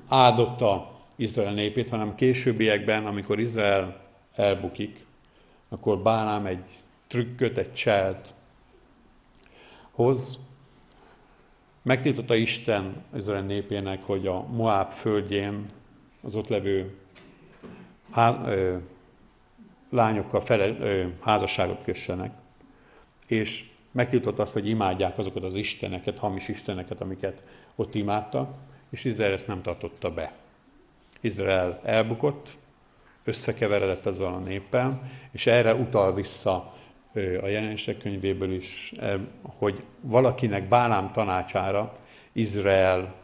áldotta 0.08 0.95
Izrael 1.16 1.52
népét, 1.52 1.88
hanem 1.88 2.14
későbbiekben, 2.14 3.06
amikor 3.06 3.38
Izrael 3.38 4.00
elbukik, 4.34 5.04
akkor 5.68 5.98
Bálám 5.98 6.46
egy 6.46 6.70
trükköt, 7.06 7.58
egy 7.58 7.72
cselt 7.72 8.34
hoz. 9.92 10.38
Megtiltotta 11.82 12.34
Isten 12.34 13.04
Izrael 13.16 13.42
népének, 13.42 14.02
hogy 14.02 14.26
a 14.26 14.42
Moab 14.42 14.90
földjén 14.90 15.70
az 16.22 16.34
ott 16.34 16.48
levő 16.48 16.96
há, 18.10 18.42
ö, 18.46 18.76
lányokkal 19.90 20.40
fele, 20.40 20.66
ö, 20.66 21.06
házasságot 21.20 21.82
kössenek. 21.82 22.32
És 23.26 23.64
megtiltott 23.92 24.38
azt, 24.38 24.52
hogy 24.52 24.68
imádják 24.68 25.18
azokat 25.18 25.42
az 25.42 25.54
isteneket, 25.54 26.18
hamis 26.18 26.48
isteneket, 26.48 27.00
amiket 27.00 27.44
ott 27.74 27.94
imádtak, 27.94 28.54
és 28.90 29.04
Izrael 29.04 29.32
ezt 29.32 29.46
nem 29.46 29.62
tartotta 29.62 30.10
be. 30.10 30.32
Izrael 31.26 31.80
elbukott, 31.84 32.58
összekeveredett 33.24 34.06
ezzel 34.06 34.34
a 34.34 34.38
néppel, 34.38 35.10
és 35.30 35.46
erre 35.46 35.74
utal 35.74 36.14
vissza 36.14 36.74
a 37.42 37.46
jelenések 37.46 37.98
könyvéből 37.98 38.52
is, 38.52 38.94
hogy 39.42 39.82
valakinek 40.00 40.68
Bálám 40.68 41.06
tanácsára 41.06 41.96
Izrael 42.32 43.14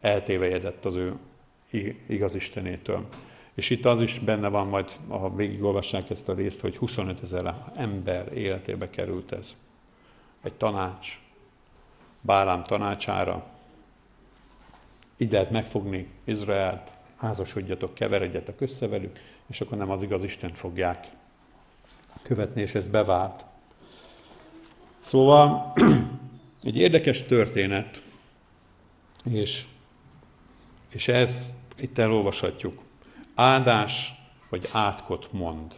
eltévejedett 0.00 0.84
az 0.84 0.94
ő 0.94 1.14
igaz 2.06 2.34
Istenétől. 2.34 3.06
És 3.54 3.70
itt 3.70 3.84
az 3.84 4.00
is 4.00 4.18
benne 4.18 4.48
van, 4.48 4.66
majd 4.66 4.92
ha 5.08 5.34
végigolvassák 5.34 6.10
ezt 6.10 6.28
a 6.28 6.34
részt, 6.34 6.60
hogy 6.60 6.76
25 6.76 7.22
ezer 7.22 7.54
ember 7.74 8.32
életébe 8.32 8.90
került 8.90 9.32
ez. 9.32 9.56
Egy 10.42 10.54
tanács, 10.54 11.18
Bálám 12.20 12.62
tanácsára. 12.62 13.46
Így 15.16 15.32
lehet 15.32 15.50
megfogni 15.50 16.08
Izraelt, 16.24 16.94
házasodjatok, 17.20 17.94
keveredjetek 17.94 18.60
össze 18.60 18.86
velük, 18.86 19.18
és 19.46 19.60
akkor 19.60 19.78
nem 19.78 19.90
az 19.90 20.02
igaz 20.02 20.22
Isten 20.22 20.54
fogják 20.54 21.06
követni, 22.22 22.60
és 22.60 22.74
ez 22.74 22.86
bevált. 22.86 23.46
Szóval 25.00 25.72
egy 26.62 26.76
érdekes 26.76 27.22
történet, 27.22 28.02
és, 29.24 29.64
és 30.88 31.08
ezt 31.08 31.56
itt 31.76 31.98
elolvashatjuk. 31.98 32.82
Áldás 33.34 34.12
vagy 34.48 34.68
átkot 34.72 35.32
mond. 35.32 35.74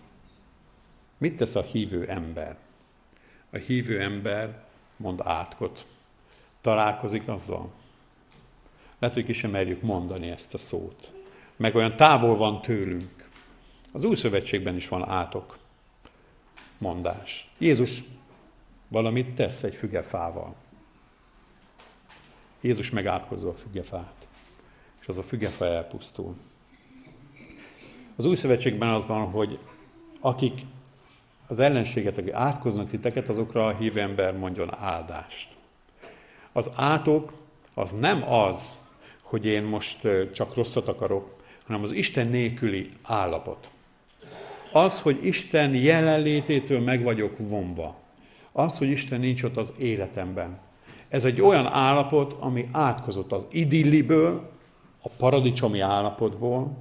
Mit 1.19 1.37
tesz 1.37 1.55
a 1.55 1.63
hívő 1.63 2.09
ember? 2.09 2.57
A 3.51 3.57
hívő 3.57 4.01
ember 4.01 4.65
mond 4.97 5.21
átkot. 5.25 5.87
Találkozik 6.61 7.29
azzal. 7.29 7.73
Lehet, 8.99 9.17
hogy 9.17 9.25
ki 9.25 9.33
sem 9.33 9.51
merjük 9.51 9.83
mondani 9.83 10.31
ezt 10.31 10.55
a 10.55 10.59
szót. 10.59 11.22
Meg 11.63 11.75
olyan 11.75 11.97
távol 11.97 12.37
van 12.37 12.61
tőlünk. 12.61 13.29
Az 13.93 14.05
új 14.05 14.15
szövetségben 14.15 14.77
is 14.77 14.89
van 14.89 15.09
átok 15.09 15.59
mondás. 16.79 17.53
Jézus 17.59 18.03
valamit 18.89 19.35
tesz 19.35 19.63
egy 19.63 19.75
fügefával. 19.75 20.55
Jézus 22.61 22.91
megátkozza 22.91 23.49
a 23.49 23.55
fügefát, 23.55 24.29
és 25.01 25.07
az 25.09 25.19
a 25.19 25.23
fügefa 25.23 25.65
elpusztul. 25.65 26.35
Az 28.17 28.25
új 28.25 28.37
szövetségben 28.37 28.89
az 28.89 29.07
van, 29.07 29.31
hogy 29.31 29.59
akik 30.21 30.61
az 31.47 31.59
ellenséget, 31.59 32.19
akik 32.19 32.33
átkoznak 32.33 32.89
titeket, 32.89 33.29
azokra 33.29 33.67
a 33.67 33.77
hív 33.77 33.97
ember 33.97 34.37
mondjon 34.37 34.75
áldást. 34.75 35.49
Az 36.53 36.71
átok 36.77 37.33
az 37.75 37.93
nem 37.93 38.33
az, 38.33 38.81
hogy 39.23 39.47
én 39.47 39.63
most 39.63 40.09
csak 40.33 40.55
rosszat 40.55 40.89
akarok, 40.89 41.41
hanem 41.67 41.83
az 41.83 41.93
Isten 41.93 42.29
nélküli 42.29 42.89
állapot. 43.03 43.71
Az, 44.73 45.01
hogy 45.01 45.19
Isten 45.23 45.75
jelenlététől 45.75 46.81
meg 46.81 47.03
vagyok 47.03 47.37
vonva. 47.39 47.97
Az, 48.53 48.79
hogy 48.79 48.89
Isten 48.89 49.21
nincs 49.21 49.43
ott 49.43 49.57
az 49.57 49.73
életemben. 49.79 50.59
Ez 51.09 51.25
egy 51.25 51.41
olyan 51.41 51.67
állapot, 51.67 52.37
ami 52.41 52.65
átkozott 52.73 53.33
az 53.33 53.49
idilliből, 53.51 54.51
a 55.03 55.09
paradicsomi 55.09 55.81
állapotból, 55.81 56.77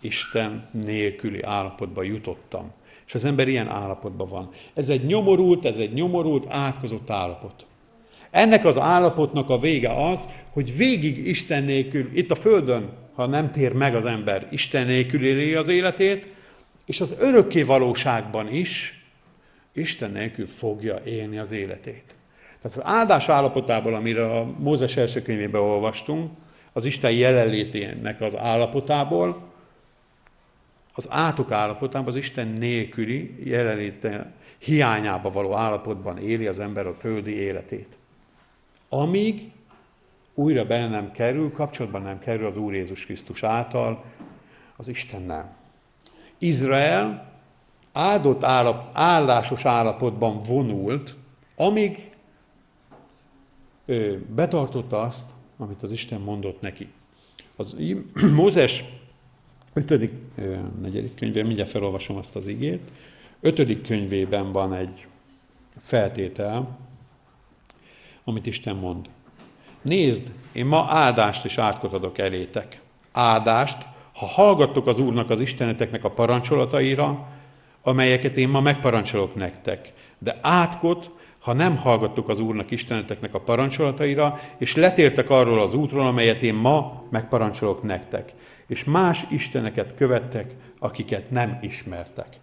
Isten 0.00 0.68
nélküli 0.82 1.42
állapotba 1.42 2.02
jutottam. 2.02 2.72
És 3.06 3.14
az 3.14 3.24
ember 3.24 3.48
ilyen 3.48 3.68
állapotban 3.68 4.28
van. 4.28 4.48
Ez 4.74 4.88
egy 4.88 5.04
nyomorult, 5.04 5.64
ez 5.64 5.76
egy 5.76 5.92
nyomorult, 5.92 6.46
átkozott 6.48 7.10
állapot. 7.10 7.66
Ennek 8.30 8.64
az 8.64 8.78
állapotnak 8.78 9.50
a 9.50 9.58
vége 9.58 10.08
az, 10.10 10.28
hogy 10.52 10.76
végig 10.76 11.26
Isten 11.26 11.64
nélkül, 11.64 12.10
itt 12.14 12.30
a 12.30 12.34
Földön, 12.34 12.92
ha 13.20 13.26
nem 13.26 13.50
tér 13.50 13.72
meg 13.72 13.94
az 13.94 14.04
ember, 14.04 14.46
Isten 14.50 14.86
nélkül 14.86 15.24
éli 15.24 15.54
az 15.54 15.68
életét, 15.68 16.32
és 16.84 17.00
az 17.00 17.14
örökké 17.18 17.62
valóságban 17.62 18.48
is 18.48 19.04
Isten 19.72 20.10
nélkül 20.10 20.46
fogja 20.46 21.00
élni 21.04 21.38
az 21.38 21.50
életét. 21.50 22.14
Tehát 22.62 22.76
az 22.76 22.80
áldás 22.84 23.28
állapotából, 23.28 23.94
amire 23.94 24.30
a 24.30 24.44
Mózes 24.44 24.96
első 24.96 25.22
könyvében 25.22 25.60
olvastunk, 25.60 26.30
az 26.72 26.84
Isten 26.84 27.10
jelenlétének 27.10 28.20
az 28.20 28.36
állapotából, 28.36 29.48
az 30.94 31.06
átok 31.10 31.50
állapotában, 31.50 32.08
az 32.08 32.16
Isten 32.16 32.48
nélküli 32.48 33.34
jelenléte 33.44 34.32
hiányába 34.58 35.30
való 35.30 35.54
állapotban 35.54 36.18
éli 36.18 36.46
az 36.46 36.58
ember 36.58 36.86
a 36.86 36.94
földi 36.94 37.32
életét. 37.32 37.98
Amíg 38.88 39.50
újra 40.40 40.64
bele 40.64 40.88
nem 40.88 41.12
kerül, 41.12 41.52
kapcsolatban 41.52 42.02
nem 42.02 42.18
kerül 42.18 42.46
az 42.46 42.56
Úr 42.56 42.74
Jézus 42.74 43.04
Krisztus 43.04 43.42
által 43.42 44.04
az 44.76 44.88
Istennel. 44.88 45.56
Izrael 46.38 47.32
áldott 47.92 48.44
állap, 48.44 48.90
állásos 48.92 49.64
állapotban 49.64 50.38
vonult, 50.38 51.16
amíg 51.56 52.10
ő 53.84 54.26
betartotta 54.34 55.00
azt, 55.00 55.30
amit 55.56 55.82
az 55.82 55.92
Isten 55.92 56.20
mondott 56.20 56.60
neki. 56.60 56.88
Az 57.56 57.76
Mózes 58.34 58.84
5. 59.72 60.10
negyedik 60.80 61.14
könyvében, 61.14 61.46
mindjárt 61.46 61.70
felolvasom 61.70 62.16
azt 62.16 62.36
az 62.36 62.46
igét, 62.46 62.90
5. 63.40 63.82
könyvében 63.82 64.52
van 64.52 64.74
egy 64.74 65.06
feltétel, 65.76 66.78
amit 68.24 68.46
Isten 68.46 68.76
mond. 68.76 69.08
Nézd, 69.82 70.32
én 70.52 70.66
ma 70.66 70.86
áldást 70.88 71.44
és 71.44 71.58
átkot 71.58 71.92
adok 71.92 72.18
elétek. 72.18 72.80
Áldást, 73.12 73.86
ha 74.14 74.26
hallgattok 74.26 74.86
az 74.86 74.98
Úrnak, 74.98 75.30
az 75.30 75.40
Isteneteknek 75.40 76.04
a 76.04 76.10
parancsolataira, 76.10 77.28
amelyeket 77.82 78.36
én 78.36 78.48
ma 78.48 78.60
megparancsolok 78.60 79.34
nektek, 79.34 79.92
de 80.18 80.38
átkot, 80.42 81.10
ha 81.38 81.52
nem 81.52 81.76
hallgattok 81.76 82.28
az 82.28 82.38
Úrnak 82.38 82.70
Isteneteknek 82.70 83.34
a 83.34 83.40
parancsolataira, 83.40 84.40
és 84.58 84.76
letértek 84.76 85.30
arról 85.30 85.60
az 85.60 85.72
útról, 85.72 86.06
amelyet 86.06 86.42
én 86.42 86.54
ma 86.54 87.04
megparancsolok 87.10 87.82
nektek, 87.82 88.32
és 88.66 88.84
más 88.84 89.26
isteneket 89.30 89.94
követtek, 89.94 90.54
akiket 90.78 91.30
nem 91.30 91.58
ismertek. 91.62 92.38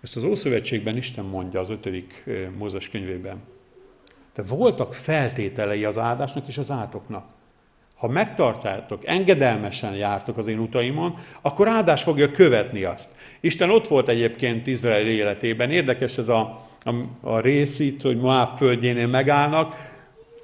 Ezt 0.00 0.16
az 0.16 0.24
Ószövetségben 0.24 0.96
Isten 0.96 1.24
mondja 1.24 1.60
az 1.60 1.70
ötödik 1.70 2.24
Mózes 2.58 2.88
könyvében. 2.88 3.42
De 4.38 4.44
voltak 4.48 4.94
feltételei 4.94 5.84
az 5.84 5.98
áldásnak 5.98 6.46
és 6.46 6.58
az 6.58 6.70
átoknak. 6.70 7.24
ha 7.96 8.08
megtartjátok, 8.08 9.06
engedelmesen 9.06 9.94
jártok 9.94 10.38
az 10.38 10.46
én 10.46 10.58
utaimon, 10.58 11.18
akkor 11.40 11.68
áldás 11.68 12.02
fogja 12.02 12.30
követni 12.30 12.84
azt. 12.84 13.08
Isten 13.40 13.70
ott 13.70 13.88
volt 13.88 14.08
egyébként 14.08 14.66
Izrael 14.66 15.06
életében. 15.06 15.70
Érdekes 15.70 16.18
ez 16.18 16.28
a, 16.28 16.66
a, 16.82 16.94
a 17.20 17.40
rész 17.40 17.78
itt, 17.78 18.02
hogy 18.02 18.20
Moab 18.20 18.56
földjénél 18.56 19.06
megállnak. 19.06 19.74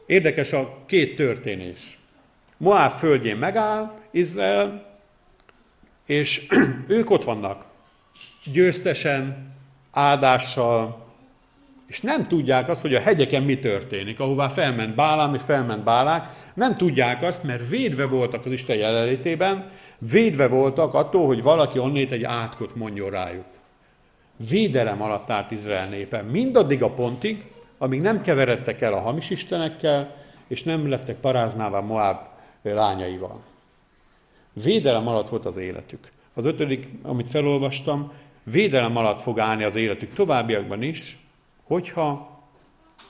Érdekes 0.06 0.52
a 0.52 0.78
két 0.86 1.16
történés. 1.16 1.98
Moab 2.56 2.98
földjén 2.98 3.36
megáll 3.36 3.94
Izrael, 4.10 4.96
és 6.06 6.46
ők 6.98 7.10
ott 7.10 7.24
vannak 7.24 7.64
győztesen, 8.52 9.52
áldással, 9.90 11.03
és 11.86 12.00
nem 12.00 12.22
tudják 12.22 12.68
azt, 12.68 12.82
hogy 12.82 12.94
a 12.94 13.00
hegyeken 13.00 13.42
mi 13.42 13.58
történik, 13.58 14.20
ahová 14.20 14.48
felment 14.48 14.94
Bálám 14.94 15.34
és 15.34 15.42
felment 15.42 15.84
Bálák, 15.84 16.26
nem 16.54 16.76
tudják 16.76 17.22
azt, 17.22 17.42
mert 17.42 17.68
védve 17.68 18.06
voltak 18.06 18.44
az 18.44 18.52
Isten 18.52 18.76
jelenlétében, 18.76 19.70
védve 19.98 20.48
voltak 20.48 20.94
attól, 20.94 21.26
hogy 21.26 21.42
valaki 21.42 21.78
onnét 21.78 22.12
egy 22.12 22.24
átkot 22.24 22.74
mondjon 22.74 23.10
rájuk. 23.10 23.44
Védelem 24.48 25.02
alatt 25.02 25.30
állt 25.30 25.50
Izrael 25.50 25.88
népe, 25.88 26.22
mindaddig 26.22 26.82
a 26.82 26.90
pontig, 26.90 27.44
amíg 27.78 28.00
nem 28.00 28.20
keveredtek 28.20 28.80
el 28.80 28.92
a 28.92 29.00
hamis 29.00 29.30
istenekkel, 29.30 30.16
és 30.48 30.62
nem 30.62 30.88
lettek 30.88 31.16
paráznává 31.16 31.80
Moab 31.80 32.18
lányaival. 32.62 33.40
Védelem 34.52 35.08
alatt 35.08 35.28
volt 35.28 35.46
az 35.46 35.56
életük. 35.56 36.12
Az 36.34 36.44
ötödik, 36.44 36.88
amit 37.02 37.30
felolvastam, 37.30 38.12
védelem 38.42 38.96
alatt 38.96 39.20
fog 39.20 39.38
állni 39.38 39.64
az 39.64 39.74
életük 39.74 40.14
továbbiakban 40.14 40.82
is, 40.82 41.18
hogyha 41.64 42.40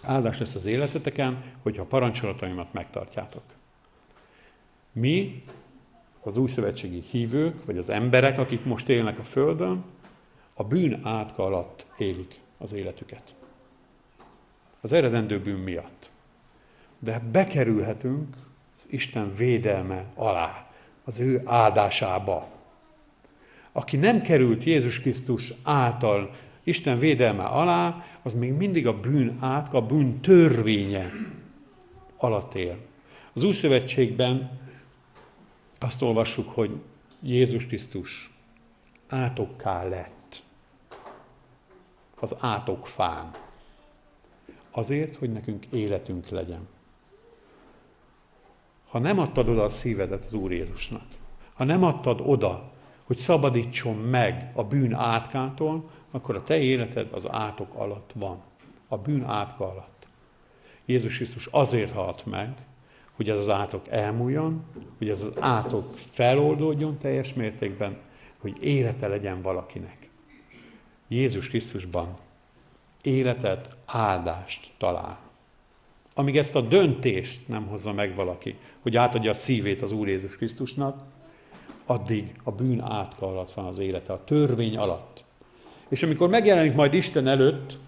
áldás 0.03 0.39
lesz 0.39 0.55
az 0.55 0.67
életeteken, 0.67 1.45
hogyha 1.63 1.85
parancsolataimat 1.85 2.73
megtartjátok. 2.73 3.43
Mi, 4.93 5.45
az 6.23 6.37
újszövetségi 6.37 7.03
hívők, 7.11 7.65
vagy 7.65 7.79
az 7.79 7.89
emberek, 7.89 8.39
akik 8.39 8.65
most 8.65 8.89
élnek 8.89 9.19
a 9.19 9.23
Földön, 9.23 9.85
a 10.55 10.65
bűn 10.65 11.01
átka 11.03 11.45
alatt 11.45 11.87
élik 11.99 12.41
az 12.59 12.73
életüket. 12.73 13.35
Az 14.81 14.93
eredendő 14.93 15.41
bűn 15.41 15.59
miatt. 15.59 16.11
De 16.99 17.19
bekerülhetünk 17.19 18.35
az 18.77 18.85
Isten 18.87 19.33
védelme 19.33 20.05
alá, 20.15 20.71
az 21.05 21.19
ő 21.19 21.43
áldásába. 21.45 22.49
Aki 23.73 23.97
nem 23.97 24.23
került 24.23 24.65
Jézus 24.65 25.01
Krisztus 25.01 25.53
által 25.63 26.35
Isten 26.63 26.99
védelme 26.99 27.45
alá, 27.45 28.05
az 28.25 28.35
még 28.35 28.53
mindig 28.53 28.87
a 28.87 29.01
bűn 29.01 29.37
át, 29.41 29.75
a 29.75 29.87
bűn 29.87 30.21
törvénye 30.21 31.11
alatt 32.17 32.55
él. 32.55 32.79
Az 33.33 33.43
új 33.43 33.53
szövetségben 33.53 34.61
azt 35.79 36.03
olvassuk, 36.03 36.49
hogy 36.49 36.71
Jézus 37.23 37.67
Krisztus 37.67 38.35
átokká 39.09 39.85
lett 39.85 40.43
az 42.21 42.37
átokfán. 42.41 43.31
Azért, 44.71 45.17
hogy 45.17 45.33
nekünk 45.33 45.67
életünk 45.67 46.29
legyen. 46.29 46.69
Ha 48.89 48.99
nem 48.99 49.19
adtad 49.19 49.49
oda 49.49 49.63
a 49.63 49.69
szívedet 49.69 50.25
az 50.25 50.35
Úr 50.35 50.53
Jézusnak, 50.53 51.07
ha 51.55 51.65
nem 51.65 51.85
adtad 51.85 52.21
oda, 52.23 52.73
hogy 53.05 53.17
szabadítson 53.17 53.97
meg 53.97 54.51
a 54.55 54.65
bűn 54.65 54.95
átkától, 54.95 55.91
akkor 56.11 56.37
a 56.37 56.43
te 56.43 56.59
életed 56.59 57.09
az 57.13 57.31
átok 57.31 57.75
alatt 57.75 58.11
van. 58.15 58.43
A 58.89 58.99
bűn 58.99 59.25
átka 59.25 59.65
alatt. 59.71 60.07
Jézus 60.85 61.17
Krisztus 61.17 61.49
azért 61.51 61.93
halt 61.93 62.27
meg, 62.27 62.55
hogy 63.17 63.31
ez 63.31 63.39
az 63.39 63.49
átok 63.49 63.89
elmúljon, 63.89 64.65
hogy 64.99 65.09
ez 65.09 65.21
az 65.21 65.33
átok 65.39 65.97
feloldódjon 65.97 66.99
teljes 66.99 67.35
mértékben, 67.35 67.97
hogy 68.39 68.63
élete 68.63 69.09
legyen 69.09 69.43
valakinek. 69.43 70.09
Jézus 71.09 71.49
Krisztusban 71.49 72.17
életet, 73.03 73.77
áldást 73.87 74.71
talál. 74.79 75.19
Amíg 76.15 76.37
ezt 76.37 76.55
a 76.55 76.61
döntést 76.61 77.49
nem 77.49 77.67
hozza 77.67 77.93
meg 77.93 78.15
valaki, 78.15 78.57
hogy 78.81 78.97
átadja 78.97 79.31
a 79.31 79.35
szívét 79.35 79.83
az 79.83 79.93
Úr 79.93 80.09
Jézus 80.09 80.37
Krisztusnak, 80.37 81.03
addig 81.87 82.35
a 82.43 82.51
bűn 82.51 82.81
átka 82.81 83.27
alatt 83.27 83.53
van 83.53 83.65
az 83.65 83.79
élete, 83.79 84.13
a 84.13 84.25
törvény 84.25 84.77
alatt. 84.77 85.25
És 85.89 86.03
amikor 86.03 86.29
megjelenik 86.29 86.75
majd 86.75 86.95
Isten 86.95 87.27
előtt, 87.27 87.79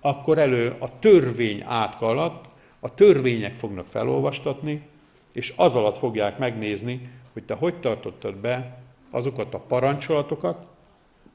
akkor 0.00 0.38
elő 0.38 0.76
a 0.78 0.98
törvény 0.98 1.62
átka 1.66 2.06
alatt, 2.06 2.44
a 2.80 2.94
törvények 2.94 3.54
fognak 3.54 3.86
felolvastatni, 3.86 4.88
és 5.32 5.54
az 5.56 5.74
alatt 5.74 5.96
fogják 5.96 6.38
megnézni, 6.38 7.10
hogy 7.32 7.44
te 7.44 7.54
hogy 7.54 7.80
tartottad 7.80 8.36
be 8.36 8.82
azokat 9.10 9.54
a 9.54 9.58
parancsolatokat, 9.58 10.66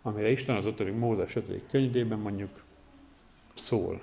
amire 0.01 0.31
Isten 0.31 0.55
az 0.55 0.65
5. 0.65 0.97
Mózes 0.97 1.35
5. 1.35 1.61
könyvében 1.69 2.19
mondjuk 2.19 2.63
szól. 3.55 4.01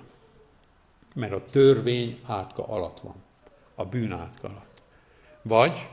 Mert 1.13 1.33
a 1.33 1.45
törvény 1.51 2.19
átka 2.25 2.67
alatt 2.67 2.99
van. 2.99 3.15
A 3.75 3.85
bűn 3.85 4.11
átka 4.11 4.47
alatt. 4.47 4.81
Vagy 5.41 5.89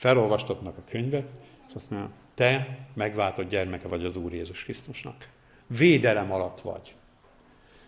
felolvastatnak 0.00 0.76
a 0.76 0.82
könyvet, 0.90 1.26
és 1.68 1.74
azt 1.74 1.90
mondja, 1.90 2.10
te 2.34 2.78
megváltott 2.94 3.48
gyermeke 3.48 3.88
vagy 3.88 4.04
az 4.04 4.16
Úr 4.16 4.32
Jézus 4.32 4.64
Krisztusnak. 4.64 5.28
Védelem 5.66 6.32
alatt 6.32 6.60
vagy. 6.60 6.94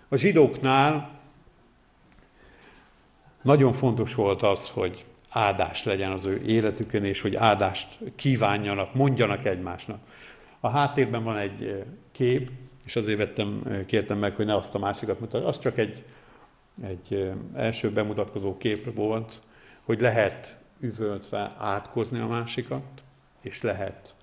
A 0.09 0.17
zsidóknál 0.17 1.21
nagyon 3.43 3.73
fontos 3.73 4.15
volt 4.15 4.43
az, 4.43 4.69
hogy 4.69 5.05
áldás 5.29 5.85
legyen 5.85 6.11
az 6.11 6.25
ő 6.25 6.43
életükön, 6.47 7.05
és 7.05 7.21
hogy 7.21 7.35
áldást 7.35 7.99
kívánjanak, 8.17 8.95
mondjanak 8.95 9.45
egymásnak. 9.45 10.01
A 10.61 10.69
háttérben 10.69 11.25
van 11.25 11.37
egy 11.37 11.65
eh, 11.65 11.77
kép, 12.13 12.51
és 12.85 12.97
azért 12.97 13.19
vettem, 13.19 13.63
eh, 13.67 13.85
kértem 13.87 14.19
meg, 14.19 14.35
hogy 14.35 14.47
ne 14.47 14.55
azt 14.55 14.75
a 14.75 14.79
másikat 14.79 15.21
mutatja. 15.21 15.49
Az 15.49 15.59
csak 15.59 15.79
egy, 15.79 16.05
egy 16.83 17.15
eh, 17.15 17.33
első 17.55 17.91
bemutatkozó 17.91 18.57
kép 18.57 18.95
volt, 18.95 19.43
hogy 19.85 20.01
lehet 20.01 20.61
üvöltve 20.83 21.53
átkozni 21.59 22.19
a 22.19 22.27
másikat, 22.27 23.05
és 23.41 23.63
lehet 23.63 24.15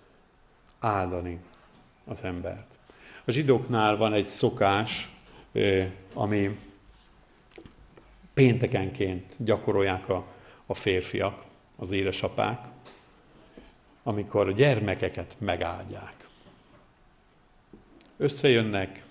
áldani 0.79 1.39
az 2.05 2.23
embert. 2.23 2.77
A 3.25 3.31
zsidóknál 3.31 3.97
van 3.97 4.13
egy 4.13 4.25
szokás, 4.25 5.17
ami 6.13 6.59
péntekenként 8.33 9.35
gyakorolják 9.37 10.09
a, 10.09 10.25
a 10.65 10.73
férfiak, 10.73 11.43
az 11.75 11.91
édesapák, 11.91 12.67
amikor 14.03 14.47
a 14.47 14.51
gyermekeket 14.51 15.35
megáldják. 15.39 16.27
Összejönnek, 18.17 19.03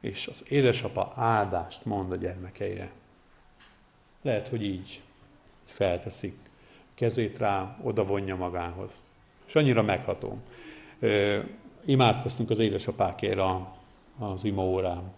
és 0.00 0.26
az 0.26 0.44
édesapa 0.48 1.12
áldást 1.16 1.84
mond 1.84 2.12
a 2.12 2.16
gyermekeire. 2.16 2.90
Lehet, 4.22 4.48
hogy 4.48 4.62
így 4.62 5.02
felteszik 5.64 6.49
kezét 7.00 7.38
rá, 7.38 7.76
odavonja 7.82 8.36
magához. 8.36 9.02
És 9.46 9.54
annyira 9.54 9.82
megható. 9.82 10.38
Imádkoztunk 11.84 12.50
az 12.50 12.58
édesapákért 12.58 13.40
az 14.18 14.44
ima 14.44 14.62
órán. 14.62 15.12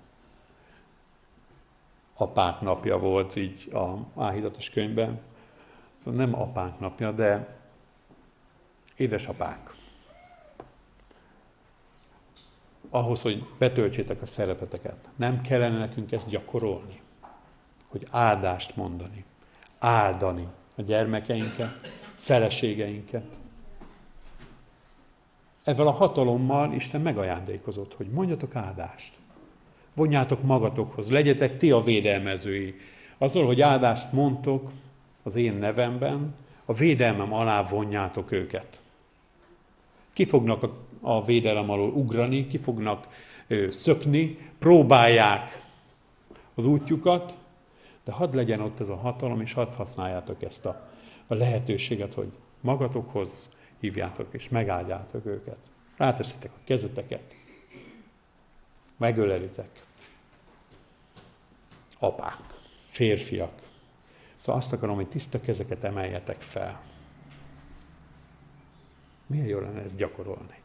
Apák 2.14 2.60
napja 2.60 2.98
volt 2.98 3.36
így 3.36 3.72
a 3.72 3.96
áhítatos 4.20 4.70
könyvben. 4.70 5.20
Szóval 5.96 6.20
nem 6.26 6.40
apánk 6.40 6.80
napja, 6.80 7.12
de 7.12 7.58
édesapák. 8.96 9.70
Ahhoz, 12.90 13.22
hogy 13.22 13.44
betöltsétek 13.58 14.22
a 14.22 14.26
szerepeteket, 14.26 15.08
nem 15.16 15.40
kellene 15.40 15.78
nekünk 15.78 16.12
ezt 16.12 16.28
gyakorolni, 16.28 17.00
hogy 17.88 18.06
áldást 18.10 18.76
mondani, 18.76 19.24
áldani 19.78 20.48
a 20.82 20.84
gyermekeinket, 20.84 21.92
feleségeinket, 22.16 23.40
ezzel 25.64 25.86
a 25.86 25.90
hatalommal 25.90 26.72
Isten 26.72 27.00
megajándékozott, 27.00 27.94
hogy 27.94 28.06
mondjatok 28.06 28.56
áldást. 28.56 29.14
Vonjátok 29.94 30.42
magatokhoz, 30.42 31.10
legyetek 31.10 31.56
ti 31.56 31.70
a 31.70 31.82
védelmezői. 31.82 32.74
Azzal, 33.18 33.46
hogy 33.46 33.60
áldást 33.60 34.12
mondtok 34.12 34.70
az 35.22 35.36
én 35.36 35.54
nevemben, 35.54 36.34
a 36.64 36.72
védelmem 36.72 37.32
alá 37.32 37.62
vonjátok 37.62 38.32
őket. 38.32 38.80
Ki 40.12 40.24
fognak 40.24 40.62
a, 40.62 40.76
a 41.00 41.24
védelem 41.24 41.70
alól 41.70 41.90
ugrani, 41.90 42.46
ki 42.46 42.58
fognak 42.58 43.06
szökni, 43.68 44.38
próbálják 44.58 45.66
az 46.54 46.64
útjukat, 46.64 47.36
de 48.04 48.12
hadd 48.12 48.34
legyen 48.34 48.60
ott 48.60 48.80
ez 48.80 48.88
a 48.88 48.96
hatalom, 48.96 49.40
és 49.40 49.52
hadd 49.52 49.74
használjátok 49.74 50.42
ezt 50.42 50.66
a, 50.66 50.88
a 51.26 51.34
lehetőséget, 51.34 52.14
hogy 52.14 52.32
magatokhoz 52.60 53.50
hívjátok, 53.80 54.26
és 54.30 54.48
megáldjátok 54.48 55.26
őket. 55.26 55.70
Ráteszitek 55.96 56.50
a 56.54 56.60
kezeteket, 56.64 57.36
megölelitek. 58.96 59.86
Apák, 61.98 62.38
férfiak, 62.86 63.62
Szóval 64.42 64.60
azt 64.60 64.72
akarom, 64.72 64.94
hogy 64.94 65.08
tiszta 65.08 65.40
kezeket 65.40 65.84
emeljetek 65.84 66.40
fel. 66.40 66.80
Milyen 69.26 69.46
jó 69.46 69.58
lenne 69.58 69.82
ezt 69.82 69.96
gyakorolni? 69.96 70.56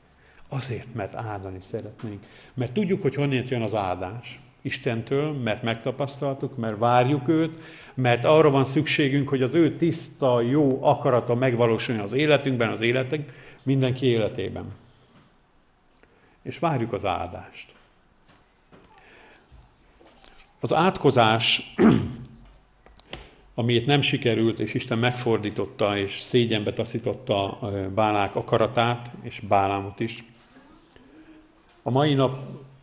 Azért, 0.50 0.94
mert 0.94 1.14
áldani 1.14 1.62
szeretnénk. 1.62 2.26
Mert 2.54 2.74
tudjuk, 2.74 3.02
hogy 3.02 3.16
honnan 3.16 3.44
jön 3.48 3.62
az 3.62 3.76
áldás. 3.76 4.40
Istentől, 4.62 5.32
mert 5.32 5.64
megtapasztaltuk, 5.64 6.58
mert 6.58 6.78
várjuk 6.78 7.28
őt, 7.28 7.60
mert 7.94 8.26
arra 8.26 8.50
van 8.50 8.66
szükségünk, 8.66 9.30
hogy 9.30 9.42
az 9.42 9.56
ő 9.56 9.76
tiszta, 9.76 10.42
jó 10.42 10.84
akarata 10.84 11.36
megvalósuljon 11.36 12.04
az 12.04 12.14
életünkben, 12.14 12.70
az 12.70 12.82
életek, 12.82 13.34
mindenki 13.64 14.06
életében. 14.06 14.66
És 16.42 16.60
várjuk 16.60 16.94
az 16.94 17.06
áldást. 17.06 17.76
Az 20.60 20.74
átkozás, 20.74 21.74
amit 23.56 23.86
nem 23.86 24.02
sikerült, 24.02 24.60
és 24.60 24.74
Isten 24.74 24.98
megfordította, 24.98 25.98
és 25.98 26.14
szégyenbe 26.14 26.74
taszította 26.74 27.60
Bálák 27.96 28.36
akaratát, 28.36 29.12
és 29.22 29.40
Bálámot 29.40 30.00
is. 30.00 30.24
A 31.82 31.90
mai 31.90 32.14
nap, 32.14 32.38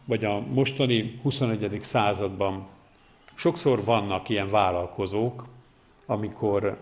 vagy 0.04 0.24
a 0.24 0.40
mostani 0.40 1.20
21. 1.22 1.78
században 1.82 2.66
sokszor 3.34 3.84
vannak 3.84 4.28
ilyen 4.28 4.50
vállalkozók, 4.50 5.46
amikor 6.06 6.78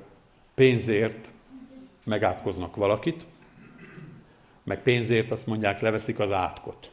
pénzért 0.55 1.31
megátkoznak 2.05 2.77
valakit, 2.77 3.27
meg 4.63 4.83
pénzért 4.83 5.31
azt 5.31 5.47
mondják, 5.47 5.81
leveszik 5.81 6.19
az 6.19 6.31
átkot. 6.31 6.91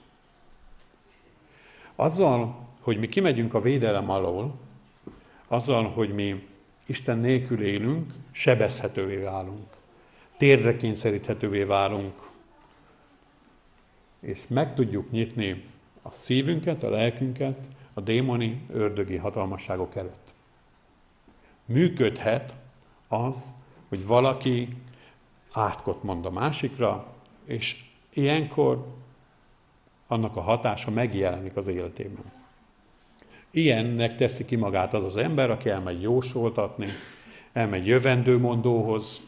Azzal, 1.95 2.67
hogy 2.79 2.99
mi 2.99 3.07
kimegyünk 3.07 3.53
a 3.53 3.59
védelem 3.59 4.09
alól, 4.09 4.59
azzal, 5.47 5.89
hogy 5.89 6.13
mi 6.13 6.47
Isten 6.85 7.17
nélkül 7.17 7.61
élünk, 7.61 8.13
sebezhetővé 8.31 9.15
válunk. 9.15 9.67
Térdre 10.37 10.75
kényszeríthetővé 10.75 11.63
válunk. 11.63 12.29
És 14.19 14.47
meg 14.47 14.75
tudjuk 14.75 15.11
nyitni 15.11 15.63
a 16.09 16.11
szívünket, 16.11 16.83
a 16.83 16.89
lelkünket 16.89 17.69
a 17.93 18.01
démoni, 18.01 18.65
ördögi 18.73 19.15
hatalmasságok 19.15 19.95
előtt. 19.95 20.33
Működhet 21.65 22.55
az, 23.07 23.53
hogy 23.89 24.05
valaki 24.05 24.77
átkot 25.51 26.03
mond 26.03 26.25
a 26.25 26.31
másikra, 26.31 27.13
és 27.45 27.83
ilyenkor 28.13 28.85
annak 30.07 30.35
a 30.35 30.41
hatása 30.41 30.91
megjelenik 30.91 31.55
az 31.55 31.67
életében. 31.67 32.31
Ilyennek 33.51 34.15
teszi 34.15 34.45
ki 34.45 34.55
magát 34.55 34.93
az 34.93 35.03
az 35.03 35.15
ember, 35.15 35.49
aki 35.49 35.69
elmegy 35.69 36.01
jósoltatni, 36.01 36.87
elmegy 37.53 37.87
jövendőmondóhoz, 37.87 39.21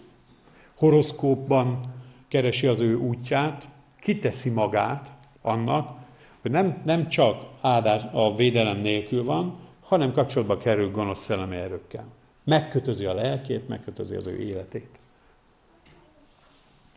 horoszkópban 0.77 1.93
keresi 2.27 2.67
az 2.67 2.79
ő 2.79 2.95
útját, 2.95 3.69
kiteszi 3.99 4.49
magát 4.49 5.11
annak, 5.41 6.00
hogy 6.41 6.51
nem, 6.51 6.81
nem 6.85 7.07
csak 7.07 7.43
áldás 7.61 8.03
a 8.11 8.35
védelem 8.35 8.77
nélkül 8.77 9.23
van, 9.23 9.59
hanem 9.81 10.11
kapcsolatba 10.11 10.57
kerül 10.57 10.91
gonosz 10.91 11.19
szellemi 11.19 11.55
erőkkel. 11.55 12.05
Megkötözi 12.43 13.05
a 13.05 13.13
lelkét, 13.13 13.67
megkötözi 13.67 14.15
az 14.15 14.25
ő 14.25 14.39
életét. 14.39 14.99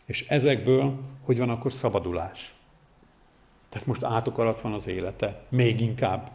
És 0.05 0.29
ezekből 0.29 0.99
hogy 1.25 1.39
van 1.39 1.51
akkor 1.51 1.73
szabadulás? 1.73 2.55
Tehát 3.69 3.87
most 3.87 4.03
átok 4.03 4.39
alatt 4.39 4.61
van 4.61 4.73
az 4.73 4.87
élete, 4.87 5.45
még 5.49 5.81
inkább. 5.81 6.31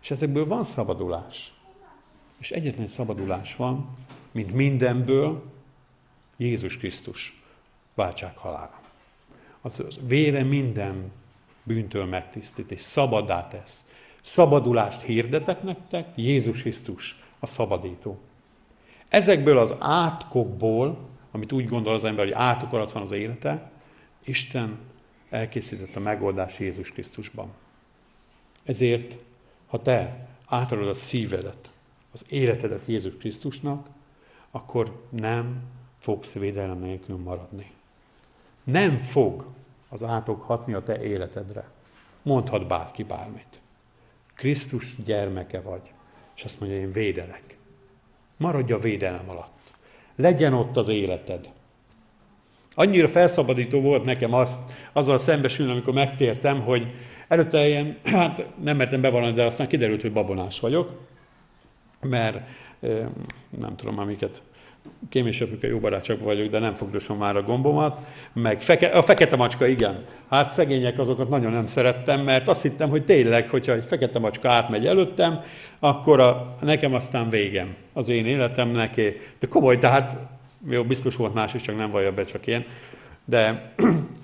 És 0.00 0.10
ezekből 0.10 0.46
van 0.46 0.64
szabadulás. 0.64 1.54
És 2.38 2.50
egyetlen 2.50 2.86
szabadulás 2.86 3.56
van, 3.56 3.96
mint 4.30 4.52
mindenből, 4.52 5.42
Jézus 6.36 6.76
Krisztus 6.76 7.42
váltság 7.94 8.36
halála. 8.36 8.80
Az, 9.60 9.80
az 9.80 9.98
vére 10.06 10.42
minden 10.42 11.12
bűntől 11.64 12.04
megtisztít, 12.04 12.70
és 12.70 12.80
szabaddá 12.80 13.48
tesz. 13.48 13.84
Szabadulást 14.20 15.02
hirdetek 15.02 15.62
nektek, 15.62 16.08
Jézus 16.14 16.60
Krisztus 16.60 17.22
a 17.38 17.46
szabadító. 17.46 18.18
Ezekből 19.08 19.58
az 19.58 19.74
átkokból, 19.78 21.08
amit 21.30 21.52
úgy 21.52 21.68
gondol 21.68 21.94
az 21.94 22.04
ember, 22.04 22.24
hogy 22.24 22.34
átok 22.34 22.72
alatt 22.72 22.92
van 22.92 23.02
az 23.02 23.10
élete, 23.12 23.70
Isten 24.24 24.78
elkészített 25.30 25.96
a 25.96 26.00
megoldás 26.00 26.60
Jézus 26.60 26.90
Krisztusban. 26.90 27.52
Ezért 28.64 29.18
ha 29.66 29.82
te 29.82 30.28
átadod 30.46 30.88
a 30.88 30.94
szívedet, 30.94 31.70
az 32.12 32.24
életedet 32.28 32.86
Jézus 32.86 33.16
Krisztusnak, 33.16 33.86
akkor 34.50 35.06
nem 35.10 35.62
fogsz 35.98 36.32
védelem 36.32 36.78
nélkül 36.78 37.16
maradni. 37.16 37.70
Nem 38.64 38.98
fog 38.98 39.46
az 39.94 40.02
átok 40.02 40.42
hatni 40.42 40.72
a 40.72 40.82
te 40.82 41.02
életedre. 41.02 41.64
Mondhat 42.22 42.66
bárki 42.66 43.02
bármit. 43.02 43.60
Krisztus 44.34 45.02
gyermeke 45.04 45.60
vagy, 45.60 45.92
és 46.36 46.44
azt 46.44 46.60
mondja, 46.60 46.78
én 46.78 46.92
védelek. 46.92 47.58
Maradj 48.36 48.72
a 48.72 48.78
védelem 48.78 49.28
alatt. 49.28 49.72
Legyen 50.16 50.52
ott 50.52 50.76
az 50.76 50.88
életed. 50.88 51.50
Annyira 52.74 53.08
felszabadító 53.08 53.80
volt 53.80 54.04
nekem 54.04 54.32
azt, 54.32 54.60
azzal 54.92 55.18
szembesülni, 55.18 55.72
amikor 55.72 55.94
megtértem, 55.94 56.62
hogy 56.62 56.92
Előtte 57.28 57.66
ilyen, 57.66 57.96
hát 58.04 58.46
nem 58.62 58.76
mertem 58.76 59.00
bevallani, 59.00 59.34
de 59.34 59.44
aztán 59.44 59.68
kiderült, 59.68 60.02
hogy 60.02 60.12
babonás 60.12 60.60
vagyok, 60.60 61.00
mert 62.00 62.40
nem 63.58 63.76
tudom 63.76 63.94
már 63.94 64.06
miket, 64.06 64.42
Kém 65.08 65.26
és 65.26 65.40
apika 65.40 65.66
jó 65.66 65.78
barátság 65.78 66.18
vagyok, 66.18 66.48
de 66.48 66.58
nem 66.58 66.74
fogdosom 66.74 67.18
már 67.18 67.36
a 67.36 67.42
gombomat. 67.42 67.98
Meg 68.32 68.60
feke, 68.60 68.86
a 68.86 69.02
fekete 69.02 69.36
macska, 69.36 69.66
igen. 69.66 70.04
Hát 70.28 70.50
szegények 70.50 70.98
azokat 70.98 71.28
nagyon 71.28 71.52
nem 71.52 71.66
szerettem, 71.66 72.20
mert 72.20 72.48
azt 72.48 72.62
hittem, 72.62 72.90
hogy 72.90 73.04
tényleg, 73.04 73.48
hogyha 73.48 73.72
egy 73.72 73.84
fekete 73.84 74.18
macska 74.18 74.50
átmegy 74.50 74.86
előttem, 74.86 75.40
akkor 75.78 76.20
a, 76.20 76.56
nekem 76.60 76.94
aztán 76.94 77.30
végem 77.30 77.74
az 77.92 78.08
én 78.08 78.26
életemnek. 78.26 78.94
De 79.38 79.46
komoly, 79.48 79.78
tehát 79.78 80.16
jó, 80.68 80.82
biztos 80.82 81.16
volt 81.16 81.34
más 81.34 81.54
is, 81.54 81.60
csak 81.60 81.76
nem 81.76 81.90
vallja 81.90 82.12
be, 82.12 82.24
csak 82.24 82.46
én. 82.46 82.64
De 83.24 83.72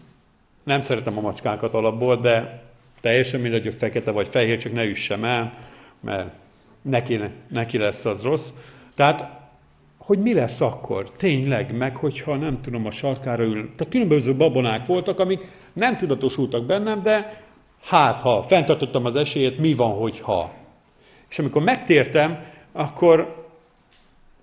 nem 0.65 0.83
szeretem 0.83 1.19
a 1.19 1.21
macskákat 1.21 1.75
alapból, 1.75 2.17
de 2.17 2.69
Teljesen 3.01 3.41
mindegy, 3.41 3.65
hogy 3.65 3.75
fekete 3.75 4.11
vagy 4.11 4.29
fehér, 4.29 4.59
csak 4.59 4.73
ne 4.73 4.85
üssem 4.85 5.25
el, 5.25 5.55
mert 6.01 6.29
neki, 6.83 7.21
neki 7.49 7.79
lesz 7.79 8.05
az 8.05 8.23
rossz. 8.23 8.51
Tehát, 8.95 9.40
hogy 10.11 10.19
mi 10.19 10.35
lesz 10.35 10.61
akkor? 10.61 11.11
Tényleg, 11.11 11.77
meg 11.77 11.97
hogyha 11.97 12.37
nem 12.37 12.61
tudom, 12.61 12.87
a 12.87 12.91
sarkára 12.91 13.43
ül. 13.43 13.71
Tehát 13.77 13.93
különböző 13.93 14.37
babonák 14.37 14.87
voltak, 14.87 15.19
amik 15.19 15.47
nem 15.73 15.97
tudatosultak 15.97 16.65
bennem, 16.65 17.03
de 17.03 17.43
hát 17.83 18.19
ha, 18.19 18.43
fenntartottam 18.43 19.05
az 19.05 19.17
esélyét, 19.17 19.59
mi 19.59 19.75
van, 19.75 19.91
hogyha. 19.91 20.53
És 21.29 21.39
amikor 21.39 21.63
megtértem, 21.63 22.45
akkor 22.73 23.47